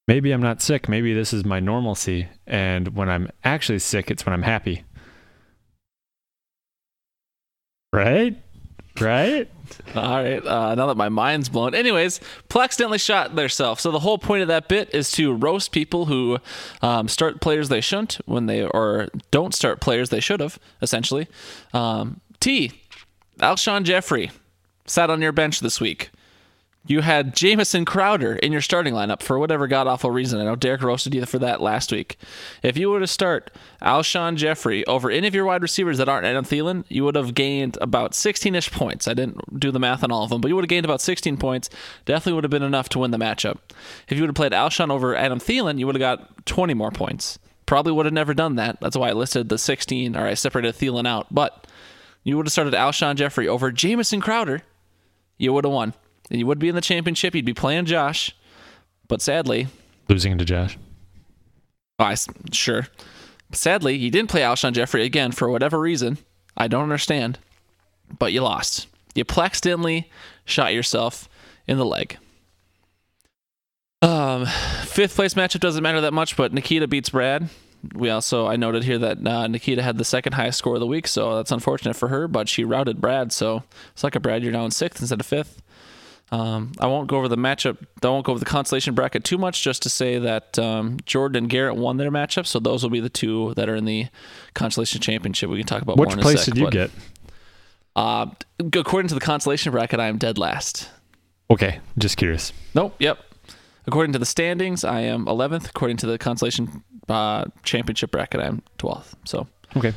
[0.08, 0.88] Maybe I'm not sick.
[0.88, 2.28] Maybe this is my normalcy.
[2.46, 4.84] And when I'm actually sick, it's when I'm happy.
[7.92, 8.36] Right?
[9.00, 9.50] Right?
[9.96, 10.46] All right.
[10.46, 11.74] Uh, now that my mind's blown.
[11.74, 13.80] Anyways, Plax accidentally shot theirself.
[13.80, 16.38] So the whole point of that bit is to roast people who
[16.82, 20.60] um, start players they shouldn't when they or don't start players they should have.
[20.82, 21.28] Essentially,
[21.74, 22.72] um, T.
[23.40, 24.32] Alshon Jeffery
[24.86, 26.12] sat on your bench this week.
[26.88, 30.40] You had Jamison Crowder in your starting lineup for whatever god awful reason.
[30.40, 32.18] I know Derek roasted you for that last week.
[32.62, 33.50] If you were to start
[33.82, 37.34] Alshon Jeffery over any of your wide receivers that aren't Adam Thielen, you would have
[37.34, 39.08] gained about 16 ish points.
[39.08, 41.02] I didn't do the math on all of them, but you would have gained about
[41.02, 41.72] 16 points.
[42.06, 43.58] Definitely would have been enough to win the matchup.
[44.08, 46.92] If you would have played Alshon over Adam Thielen, you would have got 20 more
[46.92, 47.40] points.
[47.66, 48.80] Probably would have never done that.
[48.80, 51.34] That's why I listed the 16, or I separated Thielen out.
[51.34, 51.66] But
[52.24, 54.62] you would have started Alshon Jeffery over Jamison Crowder,
[55.40, 55.96] you would have won.
[56.30, 57.36] And you would be in the championship.
[57.36, 58.36] You'd be playing Josh.
[59.08, 59.68] But sadly,
[60.08, 60.78] Losing to Josh.
[62.00, 62.16] I
[62.52, 62.88] sure.
[63.52, 66.18] Sadly, you didn't play Alshon Jeffery again for whatever reason.
[66.58, 67.40] I don't understand.
[68.20, 68.88] But you lost.
[69.16, 70.10] You accidentally
[70.44, 71.30] shot yourself
[71.68, 72.18] in the leg.
[74.02, 74.46] Um,
[74.84, 77.50] fifth place matchup doesn't matter that much, but Nikita beats Brad.
[77.94, 80.88] We also I noted here that uh, Nikita had the second highest score of the
[80.88, 82.28] week, so that's unfortunate for her.
[82.28, 83.64] But she routed Brad, so
[83.94, 85.62] it's like a Brad, you're now in sixth instead of fifth.
[86.32, 87.78] Um, I won't go over the matchup.
[88.04, 91.44] I won't go over the consolation bracket too much, just to say that um, Jordan
[91.44, 94.08] and Garrett won their matchup, so those will be the two that are in the
[94.56, 95.50] consolation championship.
[95.50, 96.92] We can talk about Which more in a place sec, did you but, get?
[97.96, 98.28] Uh,
[98.74, 100.90] according to the consolation bracket, I am dead last.
[101.50, 102.52] Okay, just curious.
[102.74, 102.96] Nope.
[103.00, 103.20] Yep.
[103.88, 105.70] According to the standings, I am 11th.
[105.70, 109.14] According to the consolation uh, championship bracket, I'm 12th.
[109.26, 109.48] So
[109.78, 109.94] Okay.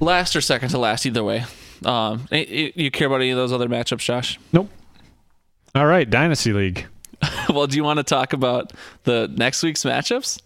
[0.00, 1.44] last or second to last, either way.
[1.84, 4.38] Um, you care about any of those other matchups, Josh?
[4.52, 4.68] Nope.
[5.74, 6.86] All right, Dynasty League.
[7.48, 8.72] well, do you want to talk about
[9.04, 10.40] the next week's matchups?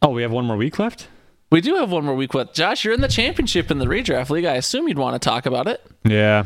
[0.00, 1.08] Oh, we have one more week left?
[1.50, 2.54] We do have one more week left.
[2.54, 4.44] Josh, you're in the championship in the redraft league.
[4.44, 5.84] I assume you'd want to talk about it.
[6.04, 6.44] Yeah.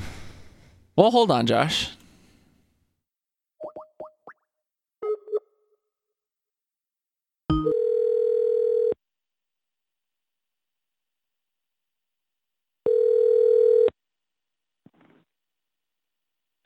[0.96, 1.90] Well, hold on, Josh.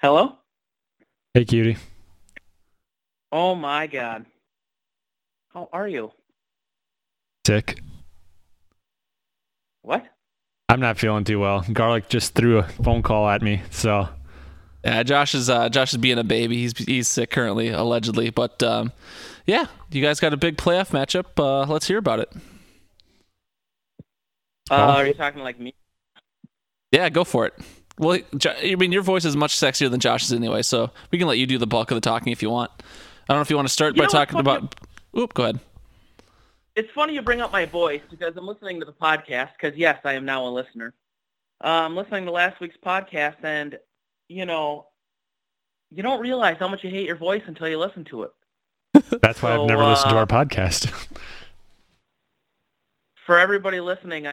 [0.01, 0.38] Hello?
[1.39, 1.77] Hey, cutie.
[3.31, 4.27] Oh my god.
[5.55, 6.11] How are you?
[7.47, 7.81] Sick.
[9.83, 10.05] What?
[10.69, 11.65] I'm not feeling too well.
[11.73, 14.09] Garlic just threw a phone call at me, so
[14.85, 16.57] Yeah, Josh is uh, Josh is being a baby.
[16.57, 18.31] He's he's sick currently, allegedly.
[18.31, 18.91] But um,
[19.47, 21.39] yeah, you guys got a big playoff matchup.
[21.39, 22.33] Uh, let's hear about it.
[24.69, 24.77] Uh, Oh.
[24.77, 25.73] are you talking like me?
[26.91, 27.55] Yeah, go for it.
[27.99, 31.39] Well, I mean, your voice is much sexier than Josh's anyway, so we can let
[31.39, 32.71] you do the bulk of the talking if you want.
[32.81, 34.59] I don't know if you want to start You by talking funny?
[34.59, 34.75] about.
[35.19, 35.61] Oop, go ahead.
[36.77, 39.99] It's funny you bring up my voice because I'm listening to the podcast because yes,
[40.05, 40.95] I am now a listener.
[41.63, 43.77] Uh, I'm listening to last week's podcast and,
[44.29, 44.87] you know,
[45.91, 48.31] you don't realize how much you hate your voice until you listen to it.
[49.23, 50.93] that's why So, I've never listened to uh, our podcast.
[53.27, 54.33] For everybody listening, I,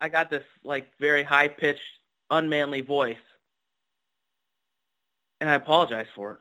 [0.00, 1.80] I got this like very high pitched
[2.30, 3.16] unmanly voice,
[5.40, 6.38] and I apologize for it.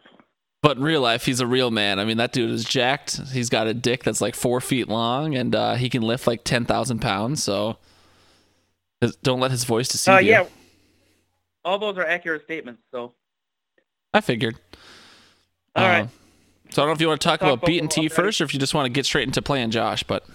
[0.61, 1.99] But in real life, he's a real man.
[1.99, 3.19] I mean, that dude is jacked.
[3.34, 6.43] He's got a dick that's like four feet long, and uh, he can lift like
[6.45, 7.43] ten thousand pounds.
[7.43, 7.77] So
[9.21, 10.29] don't let his voice deceive Uh, you.
[10.31, 10.45] yeah,
[11.65, 12.81] all those are accurate statements.
[12.91, 13.13] So,
[14.13, 14.55] I figured.
[15.75, 16.03] all right.
[16.05, 16.07] Uh,
[16.69, 18.39] So I don't know if you want to talk, Talk about about beating T first,
[18.39, 20.03] or if you just want to get straight into playing Josh.
[20.03, 20.25] But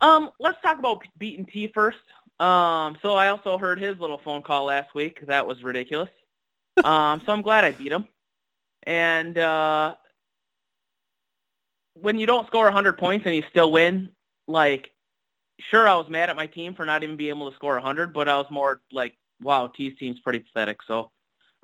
[0.00, 1.98] Um, let's talk about beating T first.
[2.42, 5.24] Um, so I also heard his little phone call last week.
[5.28, 6.08] That was ridiculous.
[6.84, 8.08] um, so I'm glad I beat him.
[8.82, 9.94] And uh,
[11.94, 14.08] when you don't score 100 points and you still win,
[14.48, 14.90] like,
[15.70, 18.12] sure, I was mad at my team for not even being able to score 100,
[18.12, 20.78] but I was more like, wow, T's team's pretty pathetic.
[20.88, 21.12] So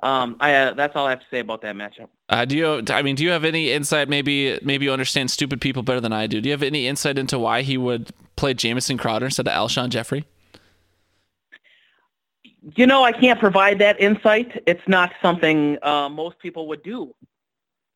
[0.05, 2.07] um, I uh, that's all I have to say about that matchup.
[2.29, 2.85] uh, do you?
[2.91, 4.09] I mean, do you have any insight?
[4.09, 6.41] Maybe maybe you understand stupid people better than I do.
[6.41, 9.89] Do you have any insight into why he would play Jamison Crowder instead of Alshon
[9.89, 10.25] Jeffery?
[12.75, 14.63] You know, I can't provide that insight.
[14.67, 17.15] It's not something uh, most people would do.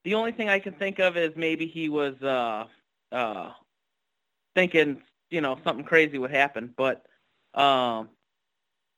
[0.04, 2.64] The only thing I can think of is maybe he was uh,
[3.12, 3.50] uh,
[4.54, 6.72] thinking, you know, something crazy would happen.
[6.76, 7.04] But
[7.54, 8.08] um,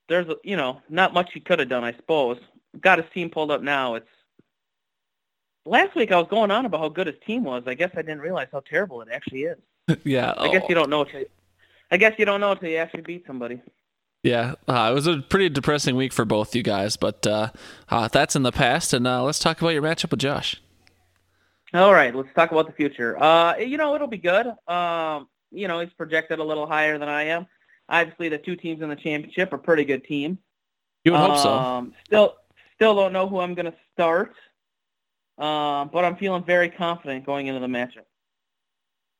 [0.09, 2.39] there's, a- you know, not much he could have done, I suppose.
[2.81, 3.95] Got his team pulled up now.
[3.95, 4.09] It's
[5.67, 7.65] last week I was going on about how good his team was.
[7.67, 9.59] I guess I didn't realize how terrible it actually is.
[10.05, 10.35] yeah.
[10.37, 10.69] I guess oh.
[10.69, 11.07] you don't know
[11.91, 13.61] I guess you don't know until you actually beat somebody.
[14.25, 17.51] Yeah, uh, it was a pretty depressing week for both you guys, but uh,
[17.91, 20.63] uh, that's in the past, and uh, let's talk about your matchup with Josh.
[21.75, 23.23] All right, let's talk about the future.
[23.23, 24.47] Uh, you know, it'll be good.
[24.67, 27.47] Um, you know, he's projected a little higher than I am.
[27.91, 30.39] Obviously, the two teams in the championship are pretty good teams.
[31.05, 31.53] You would hope so.
[31.53, 32.35] Um, still,
[32.77, 34.33] still don't know who I'm going to start,
[35.37, 38.07] um, but I'm feeling very confident going into the matchup.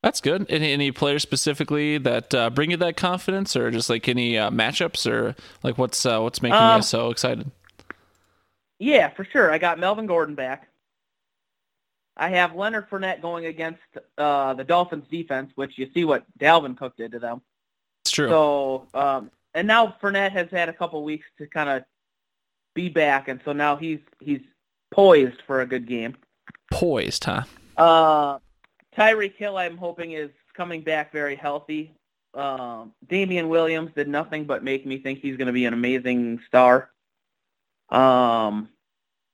[0.05, 0.45] That's good.
[0.49, 4.51] Any any players specifically that uh, bring you that confidence, or just like any uh,
[4.51, 7.49] matchups, or like what's uh, what's making Um, you so excited?
[8.77, 9.51] Yeah, for sure.
[9.51, 10.69] I got Melvin Gordon back.
[12.15, 13.81] I have Leonard Fournette going against
[14.15, 17.41] uh, the Dolphins defense, which you see what Dalvin Cook did to them.
[18.03, 18.29] It's true.
[18.29, 21.83] So, um, and now Fournette has had a couple weeks to kind of
[22.75, 24.41] be back, and so now he's he's
[24.91, 26.15] poised for a good game.
[26.71, 27.41] Poised, huh?
[27.75, 28.37] Uh,
[28.97, 31.93] Tyreek Hill, I'm hoping, is coming back very healthy.
[32.33, 36.41] Um, Damien Williams did nothing but make me think he's going to be an amazing
[36.47, 36.89] star.
[37.89, 38.69] Um,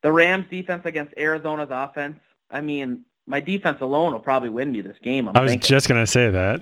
[0.03, 2.19] the Rams defense against Arizona's offense.
[2.49, 5.27] I mean, my defense alone will probably win me this game.
[5.27, 5.67] I'm I was thinking.
[5.67, 6.61] just gonna say that.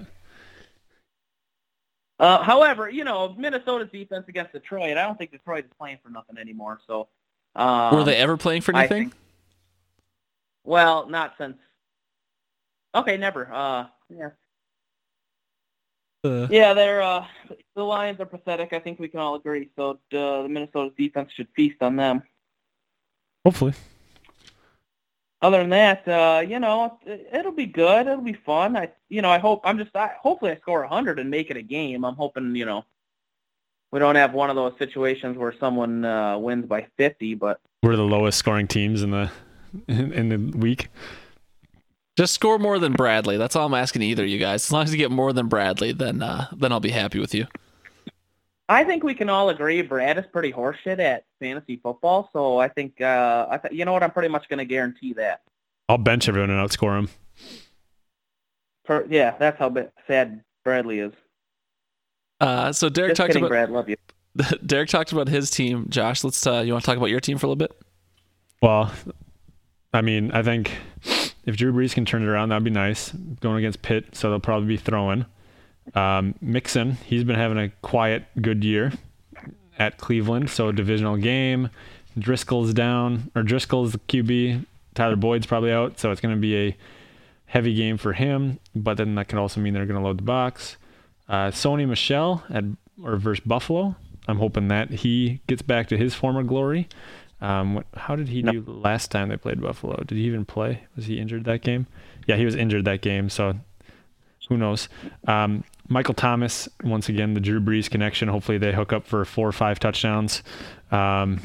[2.20, 6.10] Uh, however, you know, Minnesota's defense against Detroit, I don't think Detroit is playing for
[6.10, 6.80] nothing anymore.
[6.86, 7.08] So,
[7.56, 9.10] um, Were they ever playing for anything?
[9.10, 9.14] think-
[10.66, 11.58] well, not since.
[12.96, 13.52] Okay, never.
[13.54, 14.30] Uh, yeah,
[16.24, 17.26] Uh, yeah, they're uh,
[17.76, 18.74] the Lions are pathetic.
[18.74, 19.70] I think we can all agree.
[19.76, 22.24] So uh, the Minnesota defense should feast on them.
[23.46, 23.74] Hopefully.
[25.42, 28.08] Other than that, uh, you know, it, it'll be good.
[28.08, 28.76] It'll be fun.
[28.76, 29.96] I, you know, I hope I'm just.
[29.96, 32.04] I, hopefully, I score 100 and make it a game.
[32.04, 32.84] I'm hoping, you know,
[33.92, 37.36] we don't have one of those situations where someone uh, wins by 50.
[37.36, 39.32] But We're the lowest scoring teams in the
[39.88, 40.90] in, in the week.
[42.20, 43.38] Just score more than Bradley.
[43.38, 44.66] That's all I'm asking either of you guys.
[44.66, 47.34] As long as you get more than Bradley, then uh, then I'll be happy with
[47.34, 47.48] you.
[48.68, 52.30] I think we can all agree Brad is pretty horseshit at fantasy football.
[52.34, 55.14] So I think, uh, I th- you know what, I'm pretty much going to guarantee
[55.14, 55.44] that.
[55.88, 57.10] I'll bench everyone and outscore him.
[58.84, 61.14] Per, yeah, that's how ba- sad Bradley is.
[62.42, 63.70] Uh, so Derek Just talked kidding, about Brad.
[63.70, 63.96] Love you.
[64.66, 65.86] Derek talked about his team.
[65.88, 66.46] Josh, let's.
[66.46, 67.82] Uh, you want to talk about your team for a little bit?
[68.62, 68.92] Well,
[69.94, 70.74] I mean, I think
[71.50, 73.10] if Drew Brees can turn it around, that'd be nice.
[73.42, 75.26] Going against Pitt, so they'll probably be throwing.
[75.96, 78.94] Um, Mixon, he's been having a quiet, good year
[79.80, 81.72] at Cleveland, so divisional game.
[82.16, 84.64] Driskel's down, or Driskel's QB.
[84.94, 86.78] Tyler Boyd's probably out, so it's going to be a
[87.48, 88.60] heavy game for him.
[88.76, 90.78] But then that can also mean they're going to load the box.
[91.28, 92.64] Uh, Sony Michel at
[93.04, 93.96] or versus Buffalo.
[94.28, 96.88] I'm hoping that he gets back to his former glory.
[97.42, 100.04] Um, what, how did he do last time they played Buffalo?
[100.06, 100.84] Did he even play?
[100.96, 101.88] Was he injured that game?
[102.28, 103.30] Yeah, he was injured that game.
[103.30, 103.56] So
[104.50, 104.90] who knows?
[105.28, 108.28] Um, Michael Thomas, once again, the Drew Brees connection.
[108.28, 110.44] Hopefully they hook up for four or five touchdowns.
[110.92, 111.42] Um,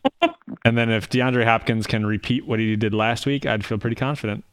[0.64, 3.96] and then if DeAndre Hopkins can repeat what he did last week, I'd feel pretty
[3.96, 4.44] confident.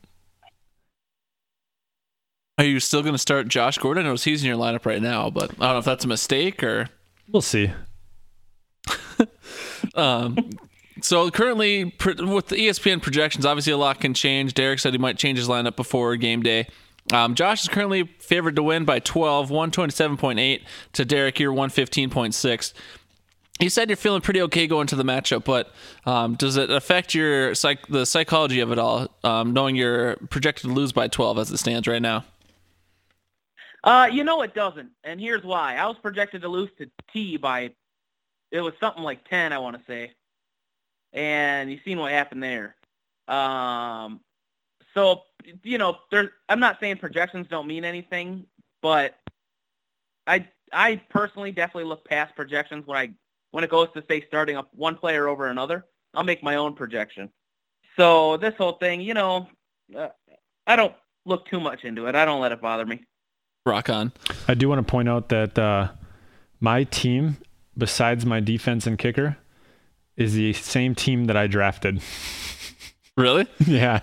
[2.57, 4.05] Are you still going to start Josh Gordon?
[4.05, 6.07] I know he's in your lineup right now, but I don't know if that's a
[6.07, 6.89] mistake or.
[7.31, 7.71] We'll see.
[9.95, 10.38] Um,
[11.03, 14.53] so currently, with the ESPN projections, obviously a lot can change.
[14.53, 16.67] Derek said he might change his lineup before game day.
[17.11, 20.61] Um, Josh is currently favored to win by 12, 127.8
[20.93, 22.73] to Derek here, 115.6.
[23.59, 25.73] you said you're feeling pretty okay going to the matchup, but
[26.05, 30.69] um, does it affect your psych the psychology of it all, um, knowing you're projected
[30.69, 32.23] to lose by 12 as it stands right now?
[33.83, 35.75] Uh, you know it doesn't, and here's why.
[35.75, 37.71] I was projected to lose to T by,
[38.49, 40.13] it was something like 10, I want to say,
[41.14, 42.76] and you've seen what happened there.
[43.28, 44.20] Um,
[44.93, 45.22] so
[45.64, 46.32] you know, there.
[46.49, 48.45] I'm not saying projections don't mean anything,
[48.82, 49.16] but
[50.28, 53.11] I I personally definitely look past projections when I
[53.51, 55.86] when it goes to say starting up one player over another.
[56.14, 57.30] I'll make my own projection.
[57.97, 59.47] So this whole thing, you know,
[59.95, 60.09] uh,
[60.66, 60.93] I don't
[61.26, 62.16] look too much into it.
[62.16, 63.03] I don't let it bother me.
[63.66, 64.11] Rock on.
[64.47, 65.89] I do want to point out that uh,
[66.59, 67.38] my team,
[67.78, 69.38] besides my defense and kicker,
[70.18, 72.01] is the same team that I drafted.
[73.18, 73.47] Really?
[73.68, 73.99] yeah.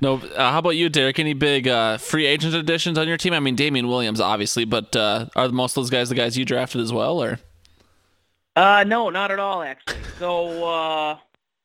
[0.00, 0.14] No.
[0.16, 1.18] Uh, how about you, Derek?
[1.18, 3.32] Any big uh, free agent additions on your team?
[3.32, 6.44] I mean, Damien Williams, obviously, but uh, are most of those guys the guys you
[6.44, 7.38] drafted as well, or?
[8.56, 9.96] Uh, no, not at all, actually.
[10.18, 11.16] So uh,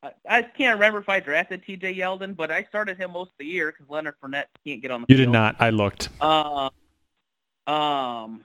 [0.03, 1.95] I, I can't remember if I drafted T.J.
[1.95, 5.01] Yeldon, but I started him most of the year because Leonard Fournette can't get on
[5.01, 5.27] the You field.
[5.27, 5.55] did not.
[5.59, 6.09] I looked.
[6.21, 6.69] Uh,
[7.67, 8.41] um,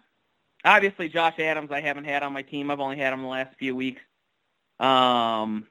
[0.64, 2.70] obviously Josh Adams I haven't had on my team.
[2.70, 4.01] I've only had him the last few weeks.
[4.80, 5.66] Um,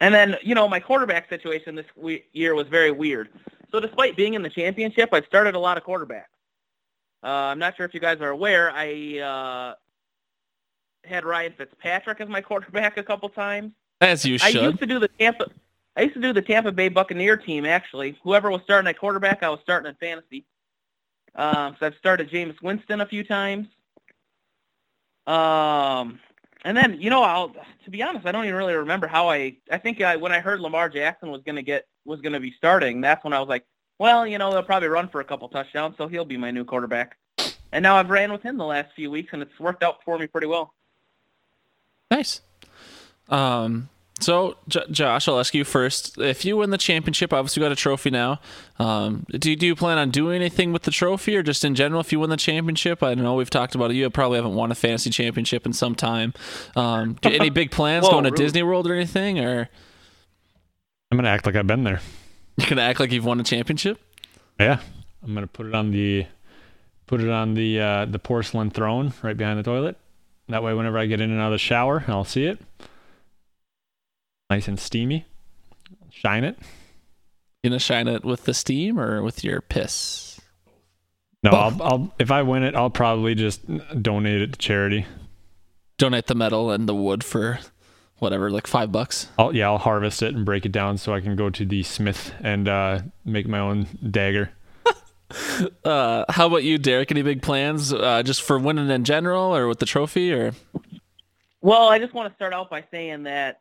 [0.00, 3.28] and then you know my quarterback situation this we- year was very weird.
[3.70, 6.24] So despite being in the championship, I've started a lot of quarterbacks.
[7.22, 8.70] Uh, I'm not sure if you guys are aware.
[8.72, 9.74] I uh,
[11.04, 13.72] had Ryan Fitzpatrick as my quarterback a couple times.
[14.00, 14.56] As you should.
[14.56, 15.46] I used to do the Tampa.
[15.96, 18.16] I used to do the Tampa Bay Buccaneer team actually.
[18.22, 20.44] Whoever was starting at quarterback, I was starting in fantasy.
[21.34, 23.66] Um, so I've started Jameis Winston a few times.
[25.26, 26.20] Um,
[26.64, 27.54] and then you know, I'll
[27.84, 29.56] to be honest, I don't even really remember how I.
[29.70, 33.00] I think I when I heard Lamar Jackson was gonna get was gonna be starting,
[33.00, 33.64] that's when I was like,
[33.98, 36.64] well, you know, they'll probably run for a couple touchdowns, so he'll be my new
[36.64, 37.16] quarterback.
[37.72, 40.18] And now I've ran with him the last few weeks, and it's worked out for
[40.18, 40.74] me pretty well.
[42.10, 42.40] Nice.
[43.28, 43.90] Um,
[44.20, 46.18] so, J- Josh, I'll ask you first.
[46.18, 48.40] If you win the championship, obviously you got a trophy now.
[48.78, 52.00] Um, do, do you plan on doing anything with the trophy or just in general
[52.00, 53.02] if you win the championship?
[53.02, 53.34] I don't know.
[53.34, 53.94] We've talked about it.
[53.94, 56.34] You probably haven't won a fantasy championship in some time.
[56.76, 58.44] Um, do, any big plans Whoa, going to really?
[58.44, 59.38] Disney World or anything?
[59.40, 59.68] Or
[61.10, 62.00] I'm gonna act like I've been there.
[62.56, 64.00] You're going to act like you've won a championship?
[64.58, 64.80] Yeah.
[65.22, 66.26] I'm gonna put it on the
[67.06, 69.96] put it on the uh, the porcelain throne right behind the toilet.
[70.48, 72.58] That way, whenever I get in and out of the shower, I'll see it.
[74.50, 75.26] Nice and steamy.
[76.10, 76.58] Shine it.
[77.62, 80.40] You going to shine it with the steam or with your piss?
[81.42, 83.62] No, I'll, I'll if I win it, I'll probably just
[84.02, 85.06] donate it to charity.
[85.98, 87.60] Donate the metal and the wood for
[88.18, 89.28] whatever, like five bucks.
[89.38, 91.82] I'll yeah, I'll harvest it and break it down so I can go to the
[91.82, 94.50] smith and uh, make my own dagger.
[95.84, 97.10] Uh, how about you, Derek?
[97.10, 100.52] Any big plans uh, just for winning in general or with the trophy or?
[101.60, 103.60] Well, I just want to start out by saying that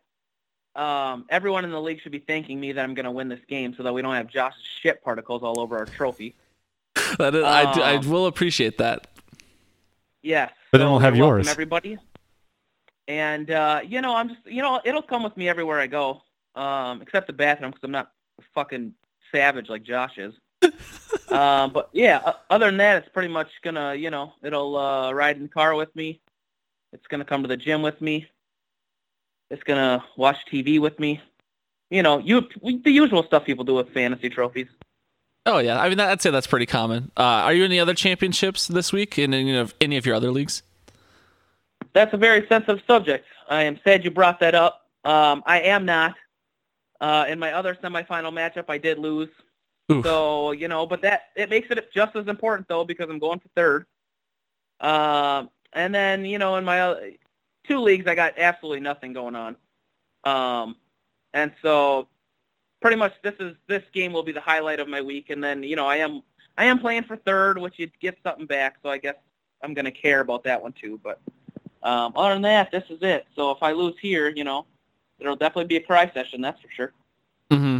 [0.77, 3.39] um, everyone in the league should be thanking me that I'm going to win this
[3.47, 6.35] game so that we don't have Josh's shit particles all over our trophy.
[7.19, 9.07] That is, I, do- I Um, will appreciate that.
[10.23, 10.51] Yes.
[10.71, 11.47] But then we'll have yours.
[11.47, 11.97] everybody.
[13.07, 16.21] And uh, you know, I'm just you know, it'll come with me everywhere I go,
[16.55, 18.11] um, except the bathroom because I'm not
[18.53, 18.93] fucking
[19.31, 20.33] savage like Josh is.
[21.31, 25.37] um, but yeah, other than that, it's pretty much gonna you know, it'll uh, ride
[25.37, 26.19] in the car with me.
[26.91, 28.27] It's gonna come to the gym with me.
[29.49, 31.21] It's gonna watch TV with me.
[31.89, 34.67] You know, you the usual stuff people do with fantasy trophies.
[35.45, 37.11] Oh yeah, I mean that, I'd say that's pretty common.
[37.15, 40.15] Uh, are you in the other championships this week in any of any of your
[40.15, 40.63] other leagues?
[41.93, 43.25] That's a very sensitive subject.
[43.49, 44.85] I am sad you brought that up.
[45.05, 46.15] Um, I am not.
[46.99, 49.29] Uh, in my other semifinal matchup, I did lose.
[49.89, 50.03] Oof.
[50.03, 53.39] So you know, but that it makes it just as important though because I'm going
[53.39, 53.85] for third.
[54.81, 57.11] Um, and then you know, in my other,
[57.67, 59.55] two leagues, I got absolutely nothing going on.
[60.23, 60.75] Um,
[61.33, 62.07] and so
[62.81, 65.29] pretty much this is this game will be the highlight of my week.
[65.29, 66.21] And then you know, I am
[66.57, 68.77] I am playing for third, which you get something back.
[68.83, 69.15] So I guess
[69.61, 70.99] I'm to care about that one too.
[71.03, 71.19] But
[71.83, 73.27] um, other than that, this is it.
[73.35, 74.65] So if I lose here, you know,
[75.19, 76.41] it'll definitely be a cry session.
[76.41, 76.93] That's for sure.
[77.51, 77.79] Mm-hmm.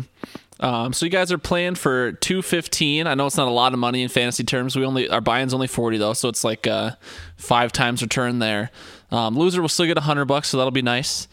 [0.60, 3.06] Um, so you guys are playing for two fifteen.
[3.06, 4.76] I know it's not a lot of money in fantasy terms.
[4.76, 6.92] We only our buy-in's only forty though, so it's like uh,
[7.36, 8.72] five times return there.
[9.12, 11.28] Um, loser will still get a hundred bucks, so that'll be nice.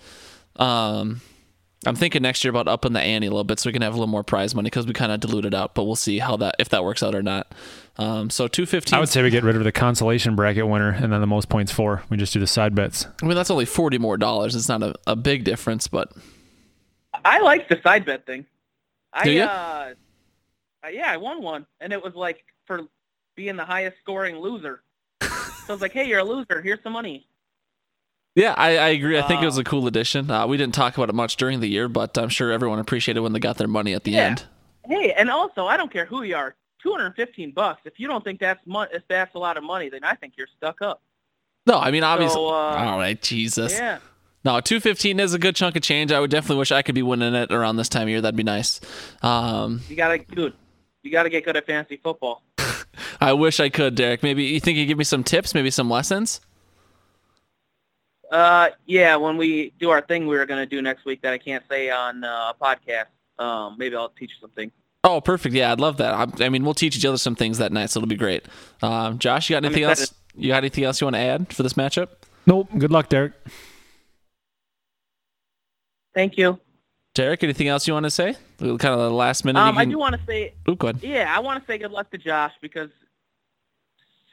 [0.57, 1.21] Um,
[1.87, 3.93] I'm thinking next year about upping the ante a little bit so we can have
[3.93, 6.37] a little more prize money because we kind of diluted out, but we'll see how
[6.39, 7.53] that if that works out or not.
[7.97, 8.97] Um, so two fifteen.
[8.97, 11.49] I would say we get rid of the consolation bracket winner and then the most
[11.49, 12.03] points for.
[12.09, 13.07] We just do the side bets.
[13.23, 14.55] I mean that's only forty more dollars.
[14.55, 16.13] It's not a, a big difference, but
[17.25, 18.47] I like the side bet thing.
[19.13, 19.45] I Do ya?
[19.45, 19.95] uh,
[20.85, 22.83] uh, yeah, I won one, and it was like for
[23.37, 24.83] being the highest scoring loser.
[25.21, 25.29] so
[25.69, 26.61] I was like, hey, you're a loser.
[26.63, 27.27] Here's some money.
[28.35, 29.17] Yeah, I, I agree.
[29.19, 30.29] I think it was a cool addition.
[30.31, 33.21] Uh, we didn't talk about it much during the year, but I'm sure everyone appreciated
[33.21, 34.25] when they got their money at the Yeah.
[34.27, 34.45] end.
[34.87, 36.55] Hey, and also, I don't care who you are.
[36.83, 37.81] 215 bucks.
[37.85, 40.35] If you don't think that's mon- if that's a lot of money, then I think
[40.37, 41.01] you're stuck up.
[41.67, 42.35] No, I mean obviously.
[42.35, 43.73] So, uh, all right, Jesus.
[43.73, 43.99] Yeah.
[44.45, 46.13] No, two fifteen is a good chunk of change.
[46.13, 48.21] I would definitely wish I could be winning it around this time of year.
[48.21, 48.81] That'd be nice.
[49.23, 50.53] Um, You gotta, dude.
[51.03, 52.43] You gotta get good at fantasy football.
[53.23, 54.23] I wish I could, Derek.
[54.23, 56.43] Maybe you think you give me some tips, maybe some lessons.
[58.35, 59.15] Uh, yeah.
[59.15, 61.89] When we do our thing, we were gonna do next week that I can't say
[61.89, 63.07] on uh, a podcast.
[63.39, 64.73] Um, maybe I'll teach you something.
[65.05, 65.55] Oh, perfect.
[65.55, 66.15] Yeah, I'd love that.
[66.15, 68.47] I, I mean, we'll teach each other some things that night, so it'll be great.
[68.83, 70.13] Um, Josh, you got anything else?
[70.35, 72.09] You got anything else you want to add for this matchup?
[72.45, 72.69] Nope.
[72.77, 73.35] Good luck, Derek.
[76.13, 76.59] Thank you.
[77.15, 78.35] Derek, anything else you want to say?
[78.59, 79.61] Kind of the last minute.
[79.61, 81.03] Um, you I do want to say, Ooh, go ahead.
[81.05, 82.91] yeah, I want to say good luck to Josh because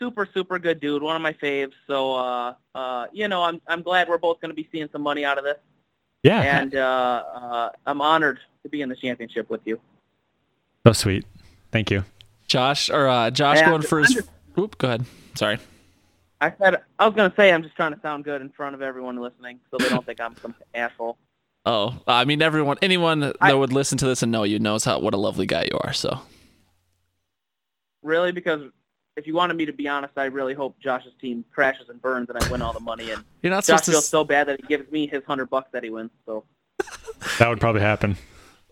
[0.02, 1.74] super, super good dude, one of my faves.
[1.88, 5.24] So, uh, uh, you know, I'm I'm glad we're both gonna be seeing some money
[5.24, 5.58] out of this,
[6.24, 6.42] Yeah.
[6.60, 9.80] and uh, uh, I'm honored to be in the championship with you.
[10.86, 11.26] Oh, sweet.
[11.72, 12.04] Thank you.
[12.48, 14.14] Josh or uh, Josh Yeah, going for his.
[14.14, 14.30] just-
[14.60, 15.06] Oop, go ahead.
[15.36, 15.60] Sorry.
[16.42, 18.82] I said I was gonna say I'm just trying to sound good in front of
[18.82, 21.18] everyone listening, so they don't think I'm some asshole.
[21.64, 24.98] Oh, I mean, everyone, anyone that would listen to this and know you knows how
[25.00, 25.94] what a lovely guy you are.
[25.94, 26.20] So,
[28.02, 28.64] Really, because
[29.22, 32.30] if you wanted me to be honest, I really hope Josh's team crashes and burns
[32.30, 33.12] and I win all the money.
[33.12, 35.50] And You're not Josh supposed to feels so bad that he gives me his hundred
[35.50, 36.12] bucks that he wins.
[36.26, 36.44] So
[37.40, 38.18] That would probably happen.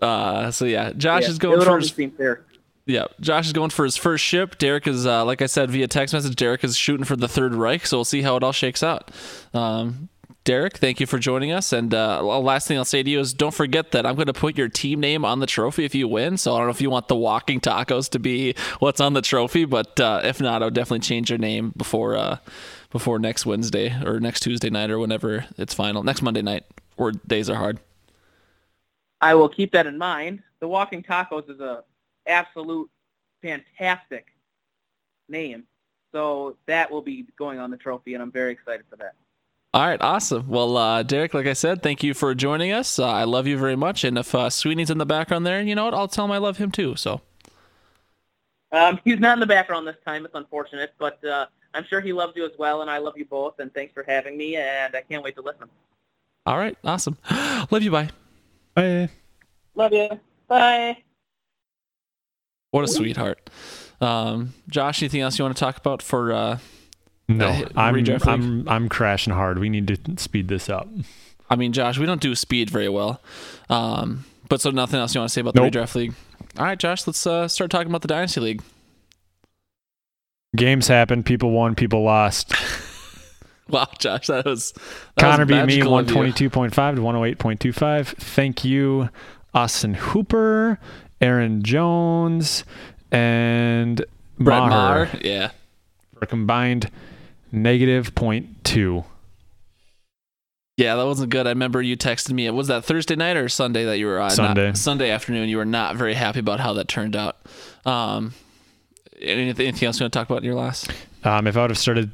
[0.01, 1.91] uh, so yeah, Josh yeah, is it going would for only his.
[1.95, 2.45] seem fair.
[2.85, 4.57] Yeah, Josh is going for his first ship.
[4.57, 7.53] Derek is, uh, like I said via text message, Derek is shooting for the Third
[7.53, 7.85] Reich.
[7.85, 9.11] So we'll see how it all shakes out.
[9.53, 10.09] Um,
[10.49, 11.71] Derek, thank you for joining us.
[11.71, 14.33] And uh, last thing I'll say to you is don't forget that I'm going to
[14.33, 16.37] put your team name on the trophy if you win.
[16.37, 19.21] So I don't know if you want the Walking Tacos to be what's on the
[19.21, 22.37] trophy, but uh, if not, I'll definitely change your name before uh,
[22.89, 26.01] before next Wednesday or next Tuesday night or whenever it's final.
[26.01, 26.65] Next Monday night,
[26.97, 27.79] or days are hard.
[29.21, 30.41] I will keep that in mind.
[30.61, 31.83] The Walking Tacos is a
[32.25, 32.89] absolute
[33.43, 34.25] fantastic
[35.27, 35.65] name.
[36.11, 39.13] So that will be going on the trophy, and I'm very excited for that.
[39.71, 40.47] All right, awesome.
[40.47, 42.97] Well, uh, Derek, like I said, thank you for joining us.
[42.97, 44.03] Uh, I love you very much.
[44.03, 45.93] And if uh, Sweeney's in the background there, you know what?
[45.93, 46.95] I'll tell him I love him too.
[46.95, 47.21] So,
[48.71, 50.25] Um, he's not in the background this time.
[50.25, 51.45] It's unfortunate, but uh,
[51.75, 53.59] I'm sure he loves you as well, and I love you both.
[53.59, 55.69] And thanks for having me, and I can't wait to listen.
[56.47, 57.17] all right, awesome.
[57.69, 57.91] love you.
[57.91, 58.09] Bye.
[58.73, 59.09] Bye.
[59.75, 60.09] Love you.
[60.47, 60.97] Bye.
[62.71, 63.49] What a sweetheart.
[64.01, 66.59] Um, Josh, anything else you want to talk about for?
[67.29, 68.07] No, uh, I'm?
[68.23, 69.59] I'm I'm crashing hard.
[69.59, 70.89] We need to speed this up.
[71.49, 73.21] I mean, Josh, we don't do speed very well.
[73.69, 75.71] Um, but so nothing else you want to say about Nope.
[75.71, 76.13] the redraft league?
[76.57, 78.63] All right, Josh, let's uh, start talking about the dynasty league.
[80.55, 81.25] Games happened.
[81.25, 81.75] People won.
[81.75, 82.53] People lost.
[83.69, 84.81] Wow, Josh, that was that
[85.19, 86.15] Connor beat me magical of you.
[86.15, 88.07] 122.5 to 108.25.
[88.07, 89.09] Thank you,
[89.53, 90.79] Austin Hooper,
[91.21, 92.63] Aaron Jones,
[93.11, 94.03] and
[94.39, 95.51] Brett Maher Maher, yeah.
[96.13, 96.89] for a combined
[97.51, 99.03] negative point two.
[100.77, 101.45] Yeah, that wasn't good.
[101.45, 102.49] I remember you texted me.
[102.51, 104.31] Was that Thursday night or Sunday that you were on?
[104.31, 104.67] Sunday.
[104.67, 105.49] Not, Sunday afternoon.
[105.49, 107.37] You were not very happy about how that turned out.
[107.85, 108.33] Um,
[109.19, 110.89] anything, anything else you want to talk about in your last?
[111.25, 112.11] Um, if I would have started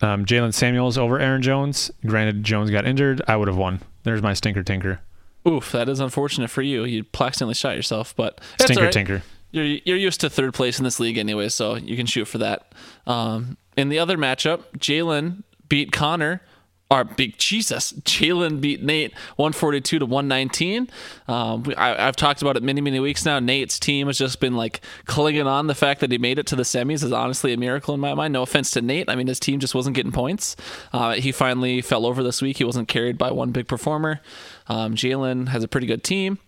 [0.00, 3.80] um, Jaylen Samuels over Aaron Jones, granted Jones got injured, I would have won.
[4.02, 5.00] There's my stinker tinker.
[5.46, 6.84] Oof, that is unfortunate for you.
[6.84, 8.92] You accidentally shot yourself, but Stinker right.
[8.92, 9.22] tinker.
[9.50, 12.38] You're you're used to third place in this league anyway, so you can shoot for
[12.38, 12.72] that.
[13.06, 16.42] Um, in the other matchup, Jalen beat Connor.
[16.90, 20.88] Or beat Jesus, Jalen beat Nate 142 to 119.
[21.28, 23.38] Um, I, I've talked about it many, many weeks now.
[23.40, 25.66] Nate's team has just been like clinging on.
[25.66, 28.14] The fact that he made it to the semis is honestly a miracle in my
[28.14, 28.32] mind.
[28.32, 29.10] No offense to Nate.
[29.10, 30.56] I mean, his team just wasn't getting points.
[30.90, 32.56] Uh, he finally fell over this week.
[32.56, 34.22] He wasn't carried by one big performer.
[34.66, 36.38] Um, Jalen has a pretty good team.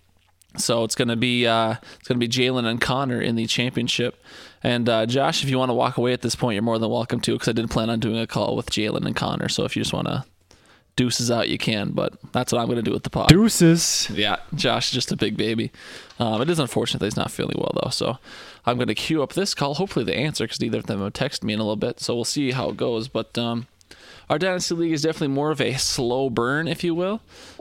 [0.57, 4.23] So it's gonna be uh, it's gonna be Jalen and Connor in the championship.
[4.63, 6.91] And uh, Josh, if you want to walk away at this point, you're more than
[6.91, 9.49] welcome to, because I did plan on doing a call with Jalen and Connor.
[9.49, 10.25] So if you just want to
[10.97, 11.93] deuces out, you can.
[11.93, 13.29] But that's what I'm gonna do with the pod.
[13.29, 14.11] Deuces.
[14.13, 15.71] Yeah, Josh is just a big baby.
[16.19, 17.91] Um, it is unfortunate that he's not feeling well though.
[17.91, 18.19] So
[18.67, 19.75] I'm gonna queue up this call.
[19.75, 22.01] Hopefully they answer, because neither of them have texted me in a little bit.
[22.01, 23.09] So we'll see how it goes.
[23.09, 23.67] But um,
[24.29, 27.21] our dynasty league is definitely more of a slow burn, if you will.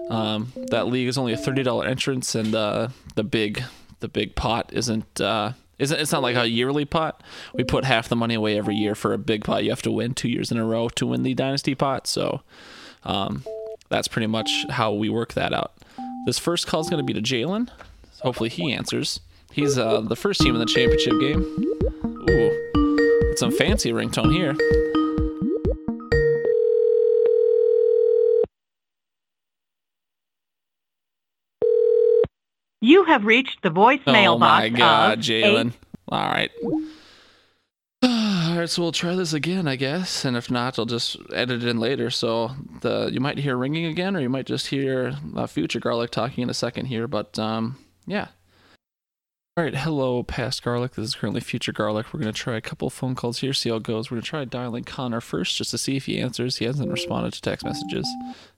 [0.09, 3.63] Um, that league is only a thirty dollar entrance, and uh, the big
[3.99, 7.21] the big pot isn't uh, isn't it's not like a yearly pot.
[7.53, 9.63] We put half the money away every year for a big pot.
[9.63, 12.07] You have to win two years in a row to win the dynasty pot.
[12.07, 12.41] So
[13.03, 13.43] um,
[13.89, 15.73] that's pretty much how we work that out.
[16.25, 17.69] This first call is going to be to Jalen.
[18.21, 19.19] Hopefully he answers.
[19.51, 21.41] He's uh, the first team in the championship game.
[22.29, 24.53] Ooh, some fancy ringtone here.
[32.89, 34.65] You have reached the voicemail box.
[34.65, 35.73] oh my God, Jalen.
[36.07, 36.49] All right.
[38.01, 41.61] All right, so we'll try this again, I guess, and if not, I'll just edit
[41.61, 42.09] it in later.
[42.09, 42.49] So
[42.81, 46.41] the you might hear ringing again, or you might just hear uh, future garlic talking
[46.41, 47.07] in a second here.
[47.07, 47.77] But um,
[48.07, 48.29] yeah.
[49.59, 50.93] All right, hello, past garlic.
[50.93, 52.13] This is currently future garlic.
[52.13, 54.09] We're gonna try a couple phone calls here, see how it goes.
[54.09, 56.55] We're gonna try dialing Connor first, just to see if he answers.
[56.55, 58.07] He hasn't responded to text messages,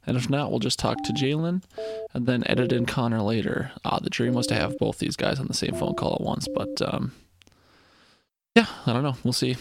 [0.06, 1.64] and if not, we'll just talk to Jalen,
[2.14, 3.72] and then edit in Connor later.
[3.84, 6.22] Ah, the dream was to have both these guys on the same phone call at
[6.22, 7.14] once, but um,
[8.54, 9.16] yeah, I don't know.
[9.24, 9.58] We'll see.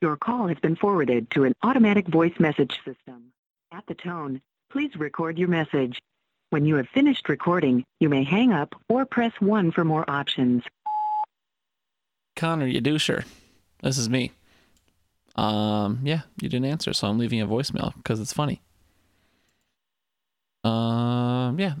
[0.00, 3.32] Your call has been forwarded to an automatic voice message system.
[3.70, 4.40] At the tone,
[4.74, 6.02] please record your message.
[6.50, 10.64] When you have finished recording, you may hang up or press 1 for more options.
[12.34, 13.24] Connor, you doucher.
[13.84, 14.32] This is me.
[15.36, 18.62] Um, yeah, you didn't answer, so I'm leaving a voicemail because it's funny.
[20.64, 21.74] Um, yeah.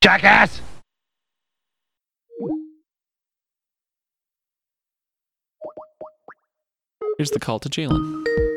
[0.00, 0.60] Jackass!
[7.18, 8.53] Here's the call to Jalen.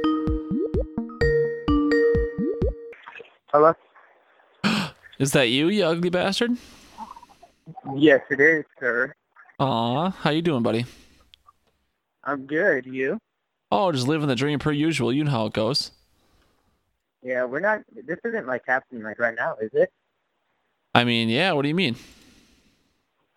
[3.57, 3.73] Hello?
[5.17, 6.51] Is that you, you ugly bastard?
[7.95, 9.11] Yes, it is, sir.
[9.59, 10.85] Aw, how you doing, buddy?
[12.23, 12.85] I'm good.
[12.85, 13.17] You?
[13.71, 15.11] Oh, just living the dream per usual.
[15.11, 15.89] You know how it goes.
[17.23, 17.81] Yeah, we're not.
[18.05, 19.91] This isn't like happening like right now, is it?
[20.93, 21.53] I mean, yeah.
[21.53, 21.95] What do you mean?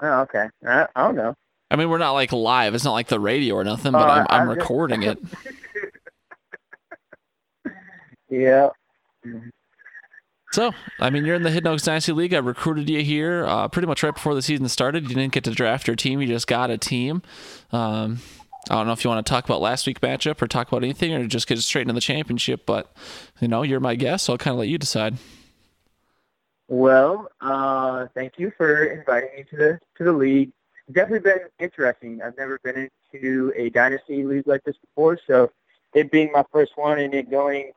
[0.01, 0.51] Oh, okay.
[0.67, 1.35] I, I don't know.
[1.71, 2.75] I mean, we're not like live.
[2.75, 5.19] It's not like the radio or nothing, but Oh, I'm, I'm I'm just- recording it.
[8.33, 8.69] Yeah.
[10.53, 12.35] So, I mean, you're in the Hidden Oaks Dynasty League.
[12.35, 15.09] I recruited you here uh, pretty much right before the season started.
[15.09, 16.21] You didn't get to draft your team.
[16.21, 17.23] You just got a team.
[17.71, 18.19] Um,
[18.69, 20.83] I don't know if you want to talk about last week's matchup or talk about
[20.83, 22.93] anything or just get straight into the championship, but,
[23.41, 25.17] you know, you're my guest, so I'll kind of let you decide.
[26.67, 30.53] Well, uh, thank you for inviting me to the to the league.
[30.93, 32.21] Definitely been interesting.
[32.23, 35.51] I've never been into a dynasty league like this before, so
[35.95, 37.73] it being my first one and it going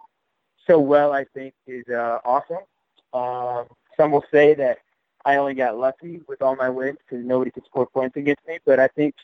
[0.67, 2.63] so well, I think is uh, awesome.
[3.13, 3.65] Um,
[3.97, 4.79] some will say that
[5.25, 8.59] I only got lucky with all my wins because nobody could score points against me,
[8.65, 9.15] but I think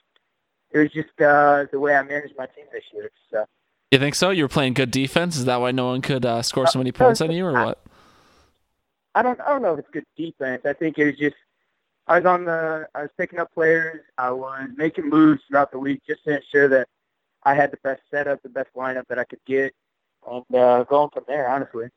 [0.72, 3.10] it was just uh, the way I managed my team this year.
[3.32, 3.46] So.
[3.92, 4.30] You think so?
[4.30, 5.36] You were playing good defense?
[5.36, 7.80] Is that why no one could uh, score so many points on you, or what?
[9.16, 10.62] I don't I don't know if it's good defense.
[10.66, 11.36] I think it was just
[12.08, 14.02] I was on the I was picking up players.
[14.18, 16.88] I was making moves throughout the week just to ensure that
[17.44, 19.74] I had the best setup, the best lineup that I could get,
[20.30, 21.50] and uh, going from there.
[21.50, 21.88] Honestly,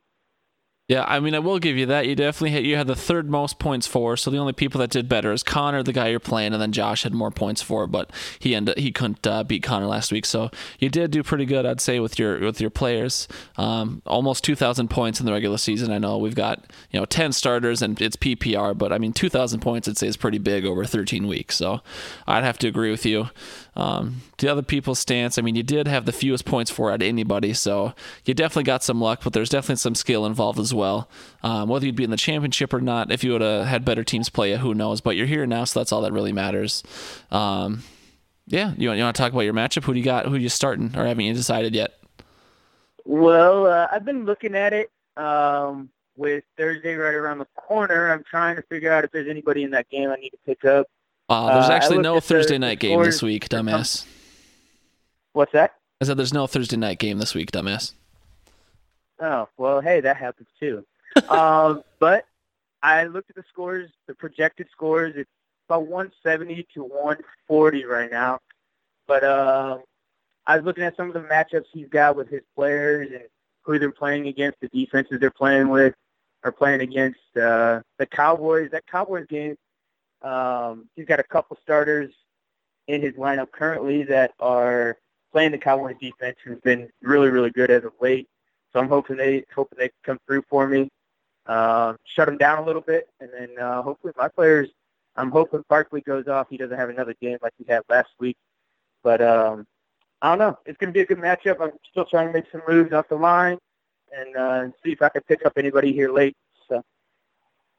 [0.88, 2.06] Yeah, I mean, I will give you that.
[2.06, 2.64] You definitely hit.
[2.64, 4.16] You had the third most points for.
[4.16, 6.72] So the only people that did better is Connor, the guy you're playing, and then
[6.72, 7.86] Josh had more points for.
[7.86, 8.78] But he ended.
[8.78, 10.26] He couldn't uh, beat Connor last week.
[10.26, 13.28] So you did do pretty good, I'd say, with your with your players.
[13.56, 15.92] Um, almost 2,000 points in the regular season.
[15.92, 19.60] I know we've got you know 10 starters and it's PPR, but I mean 2,000
[19.60, 21.56] points, I'd say, is pretty big over 13 weeks.
[21.56, 21.80] So
[22.26, 23.30] I'd have to agree with you.
[23.74, 27.00] Um, the other people's stance, I mean, you did have the fewest points for of
[27.00, 27.94] anybody, so
[28.24, 31.08] you definitely got some luck, but there's definitely some skill involved as well.
[31.42, 34.04] Um, whether you'd be in the championship or not, if you would have had better
[34.04, 35.00] teams play you, who knows?
[35.00, 36.82] But you're here now, so that's all that really matters.
[37.30, 37.82] Um,
[38.46, 39.84] yeah, you want, you want to talk about your matchup?
[39.84, 40.26] Who do you got?
[40.26, 41.94] Who you starting, or haven't you decided yet?
[43.04, 48.12] well, uh, I've been looking at it um, with Thursday right around the corner.
[48.12, 50.64] I'm trying to figure out if there's anybody in that game I need to pick
[50.64, 50.86] up.
[51.32, 54.04] Uh, there's Uh, actually no Thursday night game this week, dumbass.
[55.32, 55.74] What's that?
[56.00, 57.94] I said there's no Thursday night game this week, dumbass.
[59.18, 60.84] Oh, well, hey, that happens too.
[61.28, 62.26] um, but
[62.82, 65.14] I looked at the scores, the projected scores.
[65.16, 65.30] It's
[65.68, 68.40] about 170 to 140 right now.
[69.06, 69.82] But um,
[70.46, 73.22] I was looking at some of the matchups he's got with his players and
[73.62, 75.94] who they're playing against, the defenses they're playing with,
[76.44, 78.70] are playing against uh, the Cowboys.
[78.72, 79.56] That Cowboys game,
[80.22, 82.12] um, he's got a couple starters
[82.88, 84.98] in his lineup currently that are
[85.32, 88.28] playing the Cowboys defense, who's been really, really good as of late.
[88.72, 90.90] So I'm hoping they hoping they come through for me,
[91.46, 94.68] uh, shut them down a little bit, and then uh, hopefully my players.
[95.14, 96.46] I'm hoping Barkley goes off.
[96.48, 98.36] He doesn't have another game like he had last week,
[99.02, 99.66] but um,
[100.22, 100.58] I don't know.
[100.64, 101.60] It's going to be a good matchup.
[101.60, 103.58] I'm still trying to make some moves off the line
[104.16, 106.34] and uh, see if I can pick up anybody here late.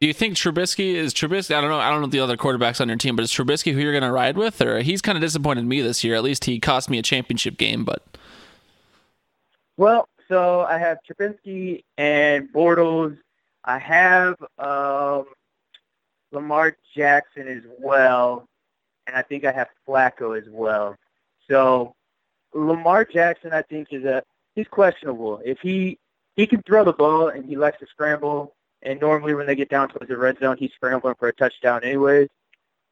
[0.04, 1.56] Do you think Trubisky is Trubisky?
[1.56, 1.80] I don't know.
[1.80, 4.04] I don't know the other quarterbacks on your team, but is Trubisky who you're going
[4.04, 6.14] to ride with, or he's kind of disappointed me this year?
[6.14, 8.04] At least he cost me a championship game, but
[9.78, 13.18] Well, so I have Trubisky and Bortles.
[13.64, 15.24] I have um,
[16.34, 18.50] Lamar Jackson as well,
[19.08, 20.98] and I think I have Flacco as well.
[21.50, 21.96] So
[22.54, 24.22] Lamar Jackson, I think, is a
[24.54, 25.40] he's questionable.
[25.46, 25.98] If he
[26.36, 28.54] he can throw the ball and he likes to scramble.
[28.84, 31.84] And normally when they get down towards the red zone, he's scrambling for a touchdown
[31.84, 32.28] anyways.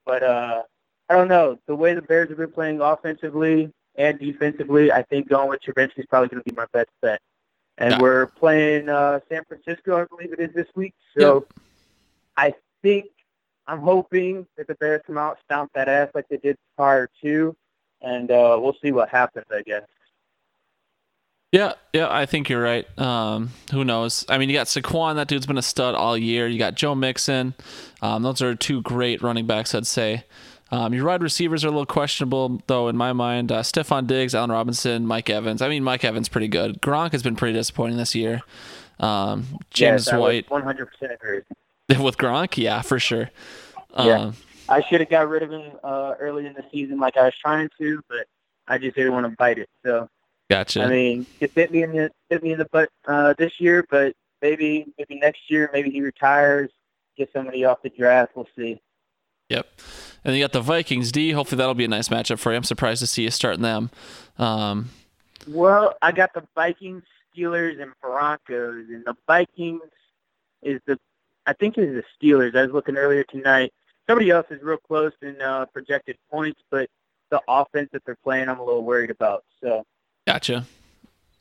[0.05, 0.63] But uh,
[1.09, 1.59] I don't know.
[1.67, 5.99] The way the Bears have been playing offensively and defensively, I think going with Trubisky
[5.99, 7.21] is probably going to be my best bet.
[7.77, 7.99] And Yeah.
[8.01, 10.93] we're playing uh, San Francisco, I believe it is this week.
[11.17, 11.45] So
[12.37, 13.07] I think
[13.67, 17.55] I'm hoping that the Bears come out, stomp that ass like they did prior to,
[18.01, 19.45] and uh, we'll see what happens.
[19.51, 19.83] I guess.
[21.51, 22.87] Yeah, yeah, I think you're right.
[22.97, 24.25] Um, who knows?
[24.29, 25.15] I mean, you got Saquon.
[25.15, 26.47] That dude's been a stud all year.
[26.47, 27.55] You got Joe Mixon.
[28.01, 30.23] Um, those are two great running backs, I'd say.
[30.71, 33.51] Um, your wide receivers are a little questionable, though, in my mind.
[33.51, 35.61] Uh, Stefon Diggs, Allen Robinson, Mike Evans.
[35.61, 36.81] I mean, Mike Evans pretty good.
[36.81, 38.41] Gronk has been pretty disappointing this year.
[39.01, 41.41] Um, James yes, White 100% agree.
[42.01, 43.29] with Gronk, yeah, for sure.
[43.97, 44.19] Yeah.
[44.19, 44.35] Um,
[44.69, 47.33] I should have got rid of him uh, early in the season, like I was
[47.41, 48.27] trying to, but
[48.69, 49.67] I just didn't want to bite it.
[49.83, 50.07] So
[50.51, 50.83] Gotcha.
[50.83, 53.85] I mean, it bit me in the bit me in the butt uh, this year,
[53.89, 56.69] but maybe maybe next year, maybe he retires,
[57.15, 58.33] get somebody off the draft.
[58.35, 58.81] We'll see.
[59.47, 59.65] Yep.
[60.25, 61.31] And you got the Vikings D.
[61.31, 62.57] Hopefully that'll be a nice matchup for you.
[62.57, 63.91] I'm surprised to see you starting them.
[64.37, 64.89] Um,
[65.47, 69.89] Well, I got the Vikings, Steelers, and Broncos, and the Vikings
[70.61, 70.99] is the
[71.47, 72.57] I think it is the Steelers.
[72.57, 73.71] I was looking earlier tonight.
[74.05, 76.89] Somebody else is real close in uh, projected points, but
[77.29, 79.45] the offense that they're playing, I'm a little worried about.
[79.63, 79.85] So
[80.27, 80.65] Gotcha.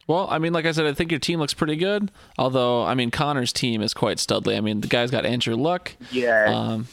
[0.06, 2.10] Well, I mean, like I said, I think your team looks pretty good.
[2.36, 4.56] Although, I mean, Connor's team is quite studly.
[4.56, 5.92] I mean, the guy's got Andrew Luck.
[6.10, 6.88] yeah, Um,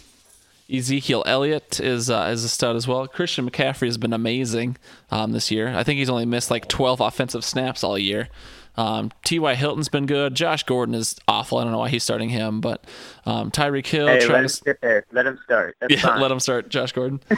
[0.72, 3.08] Ezekiel Elliott is uh, is a stud as well.
[3.08, 4.78] Christian McCaffrey has been amazing
[5.10, 5.70] um, this year.
[5.70, 8.28] I think he's only missed like 12 offensive snaps all year.
[8.78, 9.55] Um, T.Y.
[9.55, 10.36] Hilton's been good.
[10.36, 11.57] Josh Gordon is awful.
[11.57, 12.86] I don't know why he's starting him, but
[13.25, 15.03] um, Tyreek Hill, hey, let him sit there.
[15.11, 15.75] Let him start.
[15.82, 16.19] That's Yeah, fine.
[16.21, 17.19] let him start, Josh Gordon.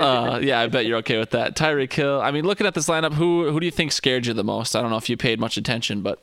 [0.00, 1.54] uh, yeah, I bet you're okay with that.
[1.56, 2.20] Tyreek Hill.
[2.20, 4.74] I mean, looking at this lineup, who who do you think scared you the most?
[4.74, 6.22] I don't know if you paid much attention, but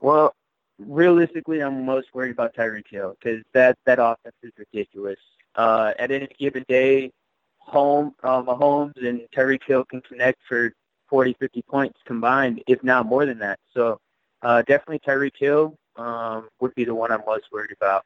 [0.00, 0.34] Well,
[0.78, 5.18] realistically, I'm most worried about Tyreek Hill because that that offense is ridiculous.
[5.56, 7.10] Uh, at any given day,
[7.58, 10.72] home uh, Mahomes and Tyreek Hill can connect for
[11.10, 13.58] 40, 50 points combined, if not more than that.
[13.74, 14.00] So
[14.42, 18.04] uh, definitely Tyreek Hill um, would be the one I'm most worried about.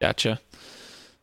[0.00, 0.40] Gotcha.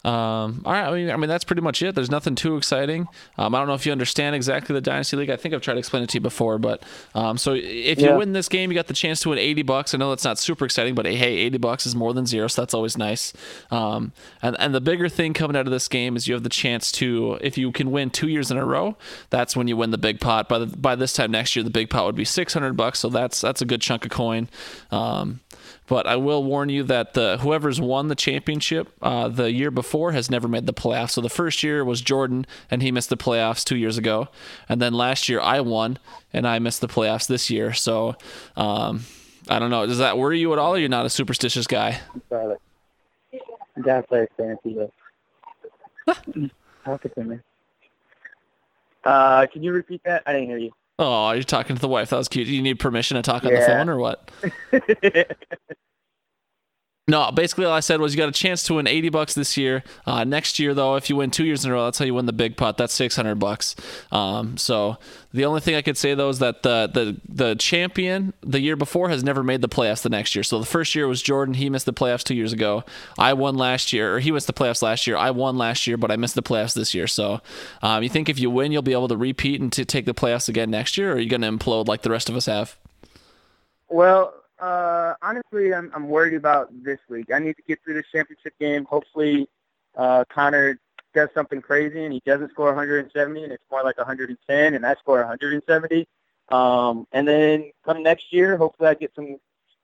[0.07, 0.85] Um, all right.
[0.87, 1.93] I mean, I mean, that's pretty much it.
[1.93, 3.07] There's nothing too exciting.
[3.37, 5.29] Um, I don't know if you understand exactly the Dynasty League.
[5.29, 6.83] I think I've tried to explain it to you before, but
[7.13, 8.15] um, so if you Yeah.
[8.15, 9.93] win this game, you got the chance to win 80 bucks.
[9.93, 12.61] I know that's not super exciting, but hey, 80 bucks is more than zero, so
[12.61, 13.33] that's always nice.
[13.69, 16.49] Um, and and the bigger thing coming out of this game is you have the
[16.49, 18.95] chance to, if you can win two years in a row,
[19.29, 20.47] that's when you win the big pot.
[20.47, 23.09] By the by this time next year, the big pot would be 600 bucks, so
[23.09, 24.47] that's that's a good chunk of coin.
[24.89, 25.41] Um,
[25.87, 30.11] but I will warn you that the whoever's won the championship uh, the year before
[30.11, 31.11] has never made the playoffs.
[31.11, 34.27] So the first year was Jordan, and he missed the playoffs two years ago.
[34.69, 35.97] And then last year I won,
[36.33, 37.73] and I missed the playoffs this year.
[37.73, 38.15] So
[38.55, 39.05] um,
[39.49, 39.85] I don't know.
[39.85, 41.99] Does that worry you at all, or you're not a superstitious guy?
[42.29, 42.57] Sorry.
[43.81, 44.91] Gotta play fantasy though.
[46.83, 47.39] Talk to me.
[49.03, 50.23] Uh, can you repeat that?
[50.25, 50.71] I didn't hear you.
[50.99, 52.09] Oh, you're talking to the wife.
[52.09, 52.47] That was cute.
[52.47, 54.31] Do you need permission to talk on the phone or what?
[57.09, 59.55] No, basically all I said was you got a chance to win 80 bucks this
[59.55, 59.81] year.
[60.05, 62.13] Uh, next year though, if you win two years in a row, that's how you
[62.13, 62.77] win the big pot.
[62.77, 63.77] That's 600 bucks.
[64.11, 64.97] Um, so
[65.31, 68.75] the only thing I could say though is that the the the champion the year
[68.75, 70.43] before has never made the playoffs the next year.
[70.43, 71.53] So the first year was Jordan.
[71.53, 72.83] He missed the playoffs two years ago.
[73.17, 75.15] I won last year, or he missed the playoffs last year.
[75.15, 77.07] I won last year, but I missed the playoffs this year.
[77.07, 77.39] So
[77.81, 80.13] um, you think if you win, you'll be able to repeat and to take the
[80.13, 82.47] playoffs again next year, or are you going to implode like the rest of us
[82.47, 82.77] have?
[83.89, 87.27] Well, uh, honestly, I'm I'm worried about this week.
[87.33, 88.85] I need to get through this championship game.
[88.85, 89.47] Hopefully,
[89.95, 90.79] uh, Connor
[91.13, 94.95] does something crazy and he doesn't score 170, and it's more like 110, and I
[94.95, 96.07] score 170.
[96.49, 99.37] Um, and then come next year, hopefully, I get some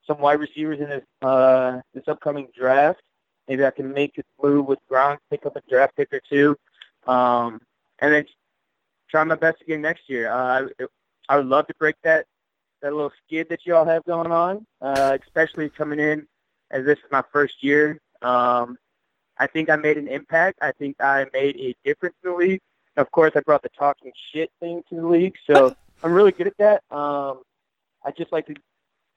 [0.06, 3.00] some wide receivers in this uh, this upcoming draft.
[3.48, 6.56] Maybe I can make a move with Gronk, pick up a draft pick or two,
[7.06, 7.60] um,
[7.98, 8.24] and then
[9.10, 10.30] try my best again next year.
[10.30, 10.84] Uh, I,
[11.28, 12.26] I would love to break that
[12.84, 16.26] that little skid that y'all have going on, uh, especially coming in
[16.70, 17.98] as this is my first year.
[18.20, 18.76] Um,
[19.38, 20.58] I think I made an impact.
[20.60, 22.60] I think I made a difference in the league.
[22.98, 25.74] Of course, I brought the talking shit thing to the league, so
[26.04, 26.82] I'm really good at that.
[26.94, 27.40] Um,
[28.04, 28.54] I just like to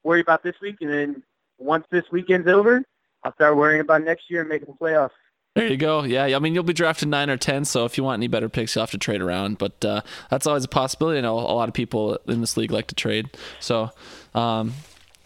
[0.04, 1.24] worry about this week, and then
[1.58, 2.82] once this weekend's over,
[3.24, 5.12] I'll start worrying about next year and making the playoffs.
[5.58, 6.04] There you go.
[6.04, 8.48] Yeah, I mean, you'll be drafted nine or ten, so if you want any better
[8.48, 9.58] picks, you'll have to trade around.
[9.58, 11.18] But uh, that's always a possibility.
[11.18, 13.30] I know a lot of people in this league like to trade.
[13.60, 13.90] So
[14.36, 14.74] um,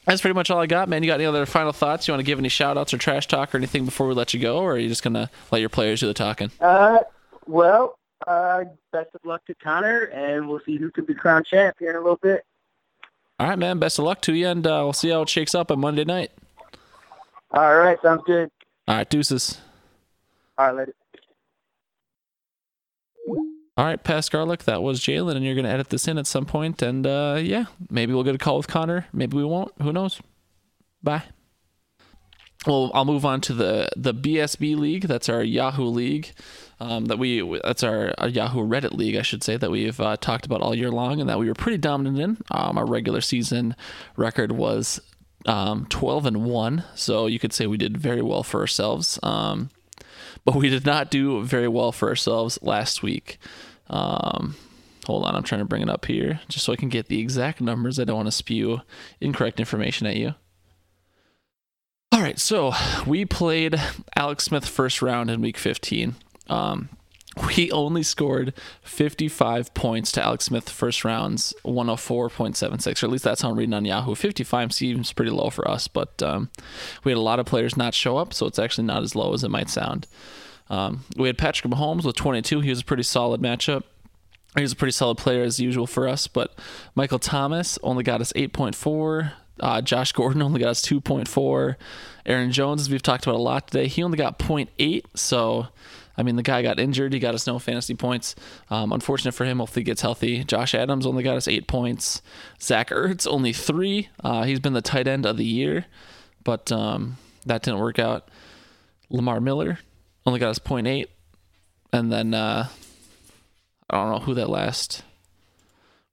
[0.05, 1.03] that's pretty much all I got, man.
[1.03, 2.07] You got any other final thoughts?
[2.07, 4.33] You want to give any shout outs or trash talk or anything before we let
[4.33, 6.49] you go, or are you just going to let your players do the talking?
[6.61, 6.99] Uh,
[7.45, 8.63] well, uh,
[8.93, 11.95] best of luck to Connor, and we'll see who can be crowned champ here in
[11.97, 12.45] a little bit.
[13.39, 13.79] All right, man.
[13.79, 16.05] Best of luck to you, and uh, we'll see how it shakes up on Monday
[16.05, 16.31] night.
[17.51, 18.49] All right, sounds good.
[18.87, 19.59] All right, deuces.
[20.61, 20.93] All right, later.
[23.77, 26.27] All right, Pat Garlic, that was Jalen, and you're going to edit this in at
[26.27, 26.77] some point.
[26.77, 29.07] point, and uh, yeah, maybe we'll get a call with Connor.
[29.11, 29.71] Maybe we won't.
[29.81, 30.21] Who knows?
[31.01, 31.23] Bye.
[32.67, 35.07] Well, I'll move on to the the BSB league.
[35.07, 36.31] That's our Yahoo league.
[36.79, 40.17] Um, that we that's our, our, Yahoo Reddit league, I should say, that we've uh,
[40.17, 42.37] talked about all year long, and that we were pretty dominant in.
[42.51, 43.75] Um, our regular season
[44.15, 44.99] record was
[45.47, 49.17] um, 12 and one, so you could say we did very well for ourselves.
[49.23, 49.71] Um,
[50.45, 53.37] but we did not do very well for ourselves last week.
[53.89, 54.55] Um,
[55.05, 57.19] hold on, I'm trying to bring it up here just so I can get the
[57.19, 57.99] exact numbers.
[57.99, 58.81] I don't want to spew
[59.19, 60.35] incorrect information at you.
[62.13, 62.73] All right, so
[63.07, 63.79] we played
[64.15, 66.15] Alex Smith first round in week 15.
[66.49, 66.89] Um,
[67.37, 68.53] we only scored
[68.83, 73.73] 55 points to Alex Smith first rounds 104.76 or at least that's how I'm reading
[73.73, 76.49] on Yahoo 55 seems pretty low for us but um,
[77.03, 79.33] we had a lot of players not show up so it's actually not as low
[79.33, 80.07] as it might sound.
[80.69, 83.83] Um, we had Patrick Mahomes with 22 he was a pretty solid matchup.
[84.55, 86.53] He was a pretty solid player as usual for us but
[86.95, 91.75] Michael Thomas only got us 8.4 uh, Josh Gordon only got us 2.4
[92.25, 95.67] Aaron Jones as we've talked about a lot today he only got 0.8 so
[96.17, 97.13] I mean, the guy got injured.
[97.13, 98.35] He got us no fantasy points.
[98.69, 99.59] Um, unfortunate for him.
[99.59, 100.43] Hopefully, he gets healthy.
[100.43, 102.21] Josh Adams only got us eight points.
[102.61, 104.09] Zach Ertz only three.
[104.23, 105.85] Uh, he's been the tight end of the year,
[106.43, 108.29] but um, that didn't work out.
[109.09, 109.79] Lamar Miller
[110.25, 111.07] only got us 0.8.
[111.93, 112.67] And then uh,
[113.89, 115.03] I don't know who that last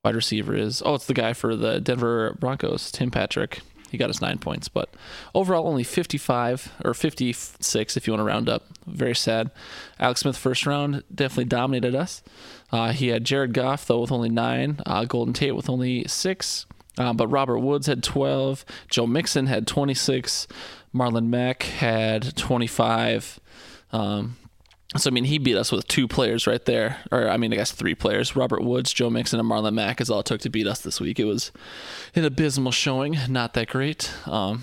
[0.04, 0.82] wide receiver is.
[0.84, 3.60] Oh, it's the guy for the Denver Broncos, Tim Patrick.
[3.90, 4.94] He got us nine points, but
[5.34, 8.64] overall only 55 or 56 if you want to round up.
[8.86, 9.50] Very sad.
[9.98, 12.22] Alex Smith first round definitely dominated us.
[12.70, 16.66] Uh, he had Jared Goff though with only nine, uh, Golden Tate with only six,
[16.98, 20.48] uh, but Robert Woods had 12, Joe Mixon had 26,
[20.94, 23.40] Marlon Mack had 25.
[23.92, 24.36] Um,
[24.96, 27.56] so I mean, he beat us with two players right there, or I mean, I
[27.56, 30.50] guess three players: Robert Woods, Joe Mixon, and Marlon Mack is all it took to
[30.50, 31.20] beat us this week.
[31.20, 31.52] It was
[32.14, 34.10] an abysmal showing, not that great.
[34.26, 34.62] Um,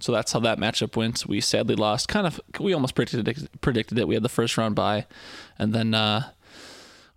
[0.00, 1.26] so that's how that matchup went.
[1.26, 2.08] We sadly lost.
[2.08, 4.08] Kind of, we almost predicted predicted it.
[4.08, 5.06] We had the first round bye,
[5.58, 6.30] and then uh,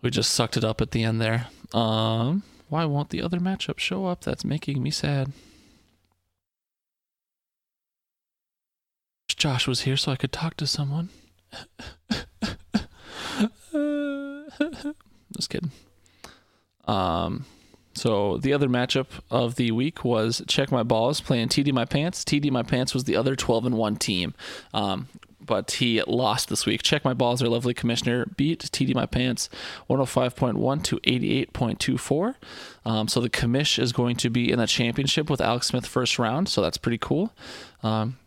[0.02, 1.47] we just sucked it up at the end there.
[1.74, 4.26] Um, why won't the other matchup show up?
[4.26, 5.32] That's making me sad.
[9.30, 11.10] Josh was here so I could talk to someone.
[15.36, 15.72] Just kidding.
[16.86, 17.45] Um,
[17.93, 22.24] so the other matchup of the week was Check My Balls playing TD My Pants.
[22.24, 24.34] TD My Pants was the other 12 and 1 team.
[24.74, 25.08] Um,
[25.43, 26.84] but he lost this week.
[26.84, 29.49] Check My Balls, our lovely commissioner, beat TD My Pants
[29.89, 32.36] 105.1 to 88.24.
[32.86, 36.20] Um, so the commish is going to be in the championship with Alex Smith first
[36.20, 36.47] round.
[36.47, 37.34] So that's pretty cool.
[37.84, 38.18] Um,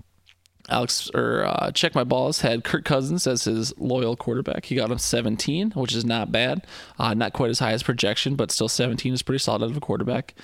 [0.68, 4.64] Alex or uh, check my balls had Kirk Cousins as his loyal quarterback.
[4.64, 6.66] He got him 17, which is not bad.
[6.98, 9.76] Uh, not quite as high as projection, but still 17 is pretty solid out of
[9.76, 10.34] a quarterback.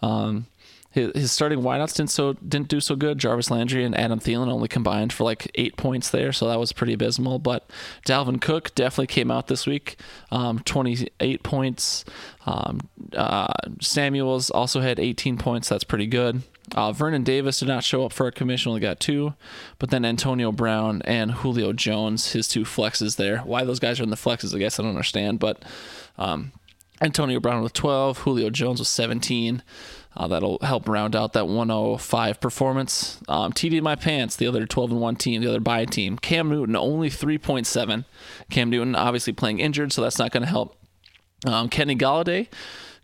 [0.00, 0.46] Um,
[0.94, 3.18] his, his starting wideouts didn't so didn't do so good.
[3.18, 6.72] Jarvis Landry and Adam Thielen only combined for like eight points there, so that was
[6.72, 7.40] pretty abysmal.
[7.40, 7.68] But
[8.06, 9.96] Dalvin Cook definitely came out this week,
[10.30, 12.04] um, 28 points.
[12.46, 12.78] Um,
[13.16, 15.68] uh, Samuels also had 18 points.
[15.68, 16.42] That's pretty good.
[16.74, 19.34] Uh, Vernon Davis did not show up for a commission, only got two.
[19.78, 23.38] But then Antonio Brown and Julio Jones, his two flexes there.
[23.38, 25.38] Why those guys are in the flexes, I guess I don't understand.
[25.38, 25.62] But
[26.18, 26.52] um,
[27.00, 29.62] Antonio Brown with 12, Julio Jones with 17.
[30.16, 33.20] Uh, that'll help round out that 105 performance.
[33.28, 36.16] Um, TD my pants, the other 12 and 1 team, the other bye team.
[36.16, 38.04] Cam Newton only 3.7.
[38.48, 40.76] Cam Newton obviously playing injured, so that's not going to help.
[41.44, 42.48] Um, Kenny Golladay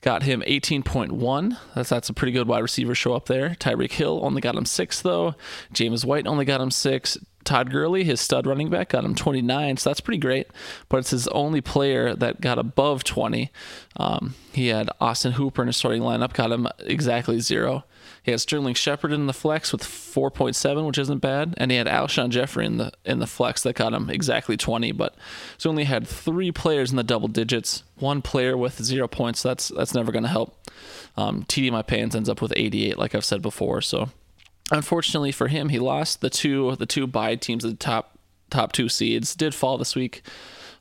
[0.01, 1.57] got him 18.1.
[1.75, 3.51] That's that's a pretty good wide receiver show up there.
[3.61, 5.35] Tyreek Hill only got him six though.
[5.73, 7.19] James White only got him six.
[7.43, 10.47] Todd Gurley, his stud running back, got him 29, so that's pretty great.
[10.89, 13.51] But it's his only player that got above 20.
[13.97, 17.85] Um, he had Austin Hooper in his starting lineup, got him exactly zero.
[18.23, 21.87] He had Sterling Shepard in the flex with 4.7, which isn't bad, and he had
[21.87, 24.93] Alshon Jeffery in the in the flex that got him exactly 20.
[24.93, 25.15] But
[25.57, 29.43] so only had three players in the double digits, one player with zero points.
[29.43, 30.69] That's that's never going to help.
[31.17, 33.81] Um, TD my pants ends up with 88, like I've said before.
[33.81, 34.11] So
[34.71, 38.19] unfortunately for him, he lost the two the two bye teams the top
[38.51, 40.23] top two seeds did fall this week.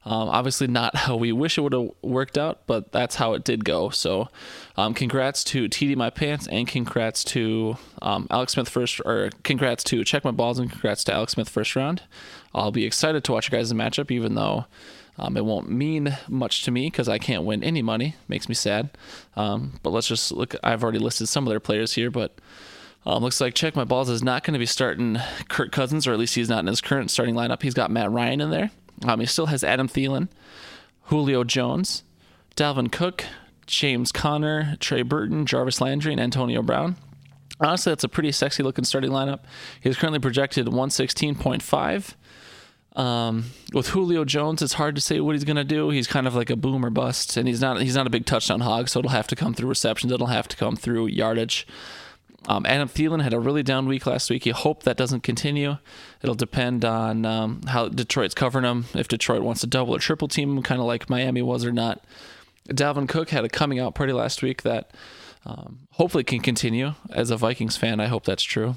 [0.05, 3.43] Um, obviously, not how we wish it would have worked out, but that's how it
[3.43, 3.89] did go.
[3.89, 4.29] So,
[4.77, 9.83] um, congrats to TD My Pants and congrats to um, Alex Smith first, or congrats
[9.85, 12.03] to Check My Balls and congrats to Alex Smith first round.
[12.55, 14.65] I'll be excited to watch you guys' matchup, even though
[15.17, 18.15] Um, it won't mean much to me because I can't win any money.
[18.29, 18.89] Makes me sad.
[19.35, 20.55] Um, but let's just look.
[20.63, 22.39] I've already listed some of their players here, but
[23.05, 25.19] um, looks like Check My Balls is not going to be starting
[25.49, 27.61] Kirk Cousins, or at least he's not in his current starting lineup.
[27.61, 28.71] He's got Matt Ryan in there.
[29.05, 30.27] Um, he still has Adam Thielen,
[31.03, 32.03] Julio Jones,
[32.55, 33.25] Dalvin Cook,
[33.65, 36.95] James Conner, Trey Burton, Jarvis Landry, and Antonio Brown.
[37.61, 39.41] Honestly, that's a pretty sexy looking starting lineup.
[39.81, 42.13] He's currently projected 116.5.
[42.99, 45.89] Um, with Julio Jones, it's hard to say what he's going to do.
[45.89, 48.25] He's kind of like a boom or bust, and he's not he's not a big
[48.25, 50.11] touchdown hog, so it'll have to come through receptions.
[50.11, 51.67] It'll have to come through yardage.
[52.47, 54.45] Um, Adam Thielen had a really down week last week.
[54.45, 55.77] You hope that doesn't continue.
[56.21, 58.85] It'll depend on um, how Detroit's covering him.
[58.93, 61.71] If Detroit wants to double or triple team him, kind of like Miami was or
[61.71, 62.03] not.
[62.69, 64.91] Dalvin Cook had a coming out party last week that
[65.45, 66.93] um, hopefully can continue.
[67.11, 68.75] As a Vikings fan, I hope that's true.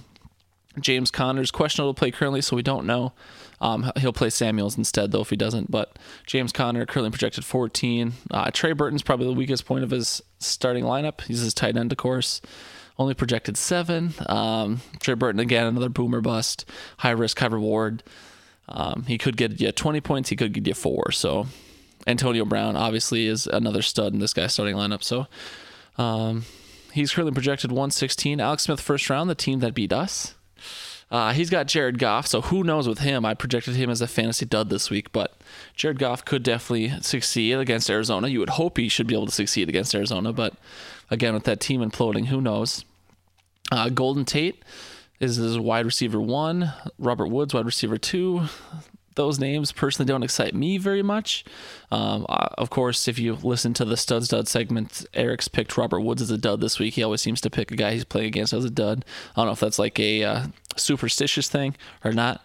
[0.81, 3.13] James Conner's questionable to play currently, so we don't know.
[3.61, 5.71] Um, he'll play Samuels instead, though, if he doesn't.
[5.71, 8.15] But James Conner currently projected 14.
[8.31, 11.21] Uh, Trey Burton's probably the weakest point of his starting lineup.
[11.23, 12.41] He's his tight end, of course.
[12.99, 14.15] Only projected seven.
[14.27, 16.69] Um, Trey Burton, again, another boomer bust.
[16.99, 18.03] High risk, high reward.
[18.69, 21.11] Um, he could get you 20 points, he could get you four.
[21.11, 21.47] So
[22.07, 25.03] Antonio Brown, obviously, is another stud in this guy's starting lineup.
[25.03, 25.27] So
[25.99, 26.45] um,
[26.93, 28.41] he's currently projected 116.
[28.41, 30.35] Alex Smith, first round, the team that beat us.
[31.13, 33.27] Uh, he's got Jared Goff, so who knows with him?
[33.27, 35.37] I projected him as a fantasy dud this week, but
[35.77, 38.29] Jared Goff could definitely succeed against Arizona.
[38.29, 40.55] You would hope he should be able to succeed against Arizona, but
[41.11, 42.87] again, with that team imploding, who knows?
[43.71, 44.63] Uh, Golden Tate
[45.21, 48.45] is his wide receiver one, Robert Woods, wide receiver two
[49.15, 51.45] those names personally don't excite me very much.
[51.91, 56.23] Um, of course, if you listen to the studs dud segment, Eric's picked Robert Woods
[56.23, 56.95] as a dud this week.
[56.95, 59.05] He always seems to pick a guy he's playing against as a dud.
[59.37, 62.45] I don't know if that's like a uh, superstitious thing or not.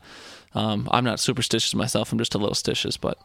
[0.54, 2.12] Um, I'm not superstitious myself.
[2.12, 3.20] I'm just a little stitious, but.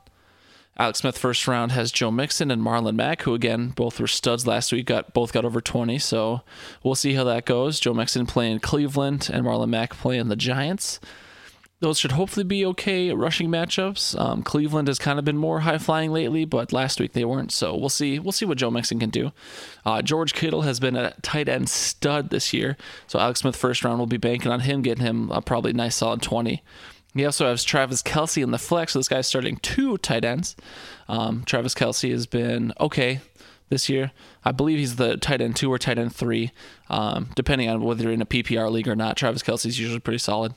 [0.79, 4.47] Alex Smith first round has Joe Mixon and Marlon Mack, who again both were studs
[4.47, 4.87] last week.
[4.87, 6.41] Got both got over 20, so
[6.83, 7.79] we'll see how that goes.
[7.79, 10.99] Joe Mixon playing Cleveland and Marlon Mack playing the Giants
[11.83, 14.19] those should hopefully be okay rushing matchups.
[14.19, 17.51] Um, Cleveland has kind of been more high flying lately, but last week they weren't.
[17.51, 18.21] So we'll see.
[18.21, 19.33] We'll see what Joe Mixon can do.
[19.85, 22.77] Uh, George Kittle has been a tight end stud this year,
[23.09, 25.97] so Alex Smith first round will be banking on him getting him a probably nice
[25.97, 26.63] solid twenty.
[27.15, 28.93] He also has Travis Kelce in the flex.
[28.93, 30.57] So this guy's starting two tight ends.
[31.09, 33.21] Um, Travis Kelce has been okay
[33.69, 34.13] this year.
[34.45, 36.53] I believe he's the tight end two or tight end three,
[36.89, 39.17] um, depending on whether you're in a PPR league or not.
[39.17, 40.55] Travis Kelce's usually pretty solid.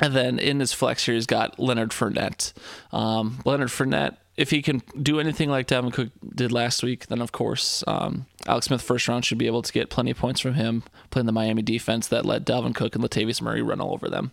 [0.00, 2.52] And then in his flex here, he's got Leonard Fournette.
[2.90, 7.20] Um, Leonard Fournette, if he can do anything like Dalvin Cook did last week, then
[7.20, 10.40] of course um, Alex Smith first round should be able to get plenty of points
[10.40, 13.92] from him playing the Miami defense that let Dalvin Cook and Latavius Murray run all
[13.92, 14.32] over them.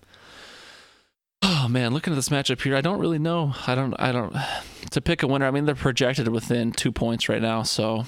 [1.42, 3.54] Oh man, looking at this matchup here, I don't really know.
[3.68, 3.94] I don't.
[4.00, 4.36] I don't.
[4.92, 8.06] To pick a winner, I mean they're projected within two points right now, so.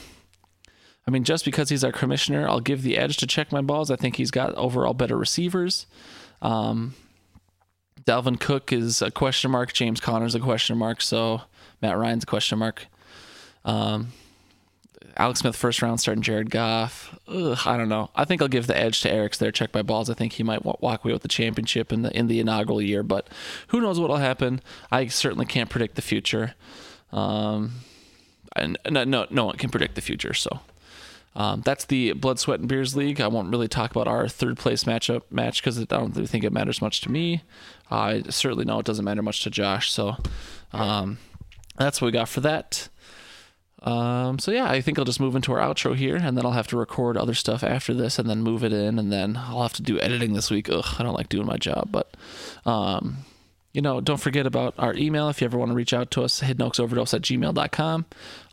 [1.05, 3.91] I mean, just because he's our commissioner, I'll give the edge to check my balls.
[3.91, 5.87] I think he's got overall better receivers.
[6.41, 6.95] Um,
[8.09, 9.71] Dalvin Cook is a question mark.
[9.71, 10.99] James Conner's a question mark.
[10.99, 11.43] So
[11.79, 12.87] Matt Ryan's a question mark.
[13.63, 14.13] Um,
[15.15, 17.15] Alex Smith first round starting Jared Goff.
[17.27, 18.09] Ugh, I don't know.
[18.15, 19.51] I think I'll give the edge to Eric's there.
[19.51, 20.09] Check by balls.
[20.09, 23.03] I think he might walk away with the championship in the in the inaugural year,
[23.03, 23.27] but
[23.67, 24.61] who knows what'll happen?
[24.89, 26.55] I certainly can't predict the future.
[27.11, 27.73] Um,
[28.55, 30.33] and no, no, no one can predict the future.
[30.33, 30.61] So
[31.35, 33.21] um, that's the Blood, Sweat, and Beers League.
[33.21, 36.43] I won't really talk about our third place matchup match because I don't really think
[36.43, 37.43] it matters much to me.
[37.91, 39.91] I certainly know it doesn't matter much to Josh.
[39.91, 40.17] So
[40.73, 41.17] um,
[41.77, 42.89] that's what we got for that.
[43.81, 46.51] Um, so yeah, I think I'll just move into our outro here, and then I'll
[46.51, 49.61] have to record other stuff after this, and then move it in, and then I'll
[49.61, 50.69] have to do editing this week.
[50.69, 52.13] Ugh, I don't like doing my job, but
[52.65, 53.19] um,
[53.71, 56.23] you know, don't forget about our email if you ever want to reach out to
[56.23, 58.05] us, hiddenoaksoverdose at gmail.com.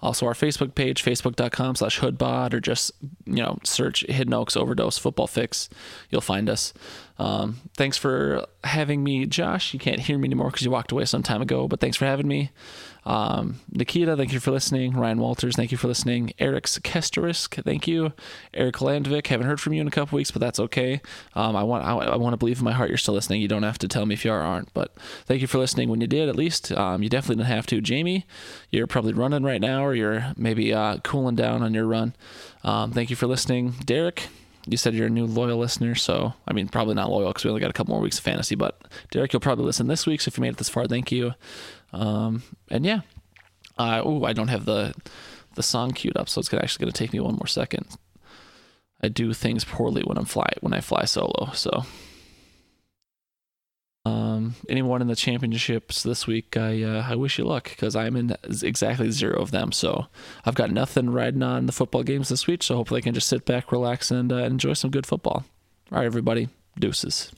[0.02, 2.92] Also, our Facebook page, facebook.com slash hoodbod, or just,
[3.24, 5.70] you know, search Hidden Oaks Overdose Football Fix.
[6.10, 6.74] You'll find us.
[7.18, 9.72] Um, thanks for having me, Josh.
[9.72, 12.04] You can't hear me anymore because you walked away some time ago, but thanks for
[12.04, 12.50] having me.
[13.06, 14.94] Um, Nikita, thank you for listening.
[14.94, 16.32] Ryan Walters, thank you for listening.
[16.40, 18.12] Eric Kesterisk, thank you.
[18.52, 21.00] Eric Landvik, haven't heard from you in a couple weeks, but that's okay.
[21.34, 23.40] Um, I want I, I, want to believe in my heart you're still listening.
[23.40, 24.92] You don't have to tell me if you are or aren't, but
[25.24, 26.28] thank you for listening when you did.
[26.28, 27.80] At least um, you definitely didn't have to.
[27.80, 28.26] Jamie,
[28.70, 32.12] you're probably running right now, or you're maybe uh, cooling down on your run.
[32.64, 34.28] Um, thank you for listening, Derek
[34.66, 37.50] you said you're a new loyal listener, so I mean, probably not loyal because we
[37.50, 38.56] only got a couple more weeks of fantasy.
[38.56, 38.80] But
[39.12, 40.20] Derek, you'll probably listen this week.
[40.20, 41.34] So if you made it this far, thank you.
[41.92, 43.00] Um, and yeah,
[43.78, 44.94] uh, oh, I don't have the
[45.54, 47.86] the song queued up, so it's actually going to take me one more second.
[49.02, 51.84] I do things poorly when I'm fly when I fly solo, so
[54.06, 58.14] Um, anyone in the championships this week, I uh, I wish you luck because I'm
[58.14, 59.72] in exactly zero of them.
[59.72, 60.06] So
[60.44, 62.62] I've got nothing riding on the football games this week.
[62.62, 65.44] So hopefully I can just sit back, relax, and uh, enjoy some good football.
[65.90, 67.32] All right, everybody, deuces.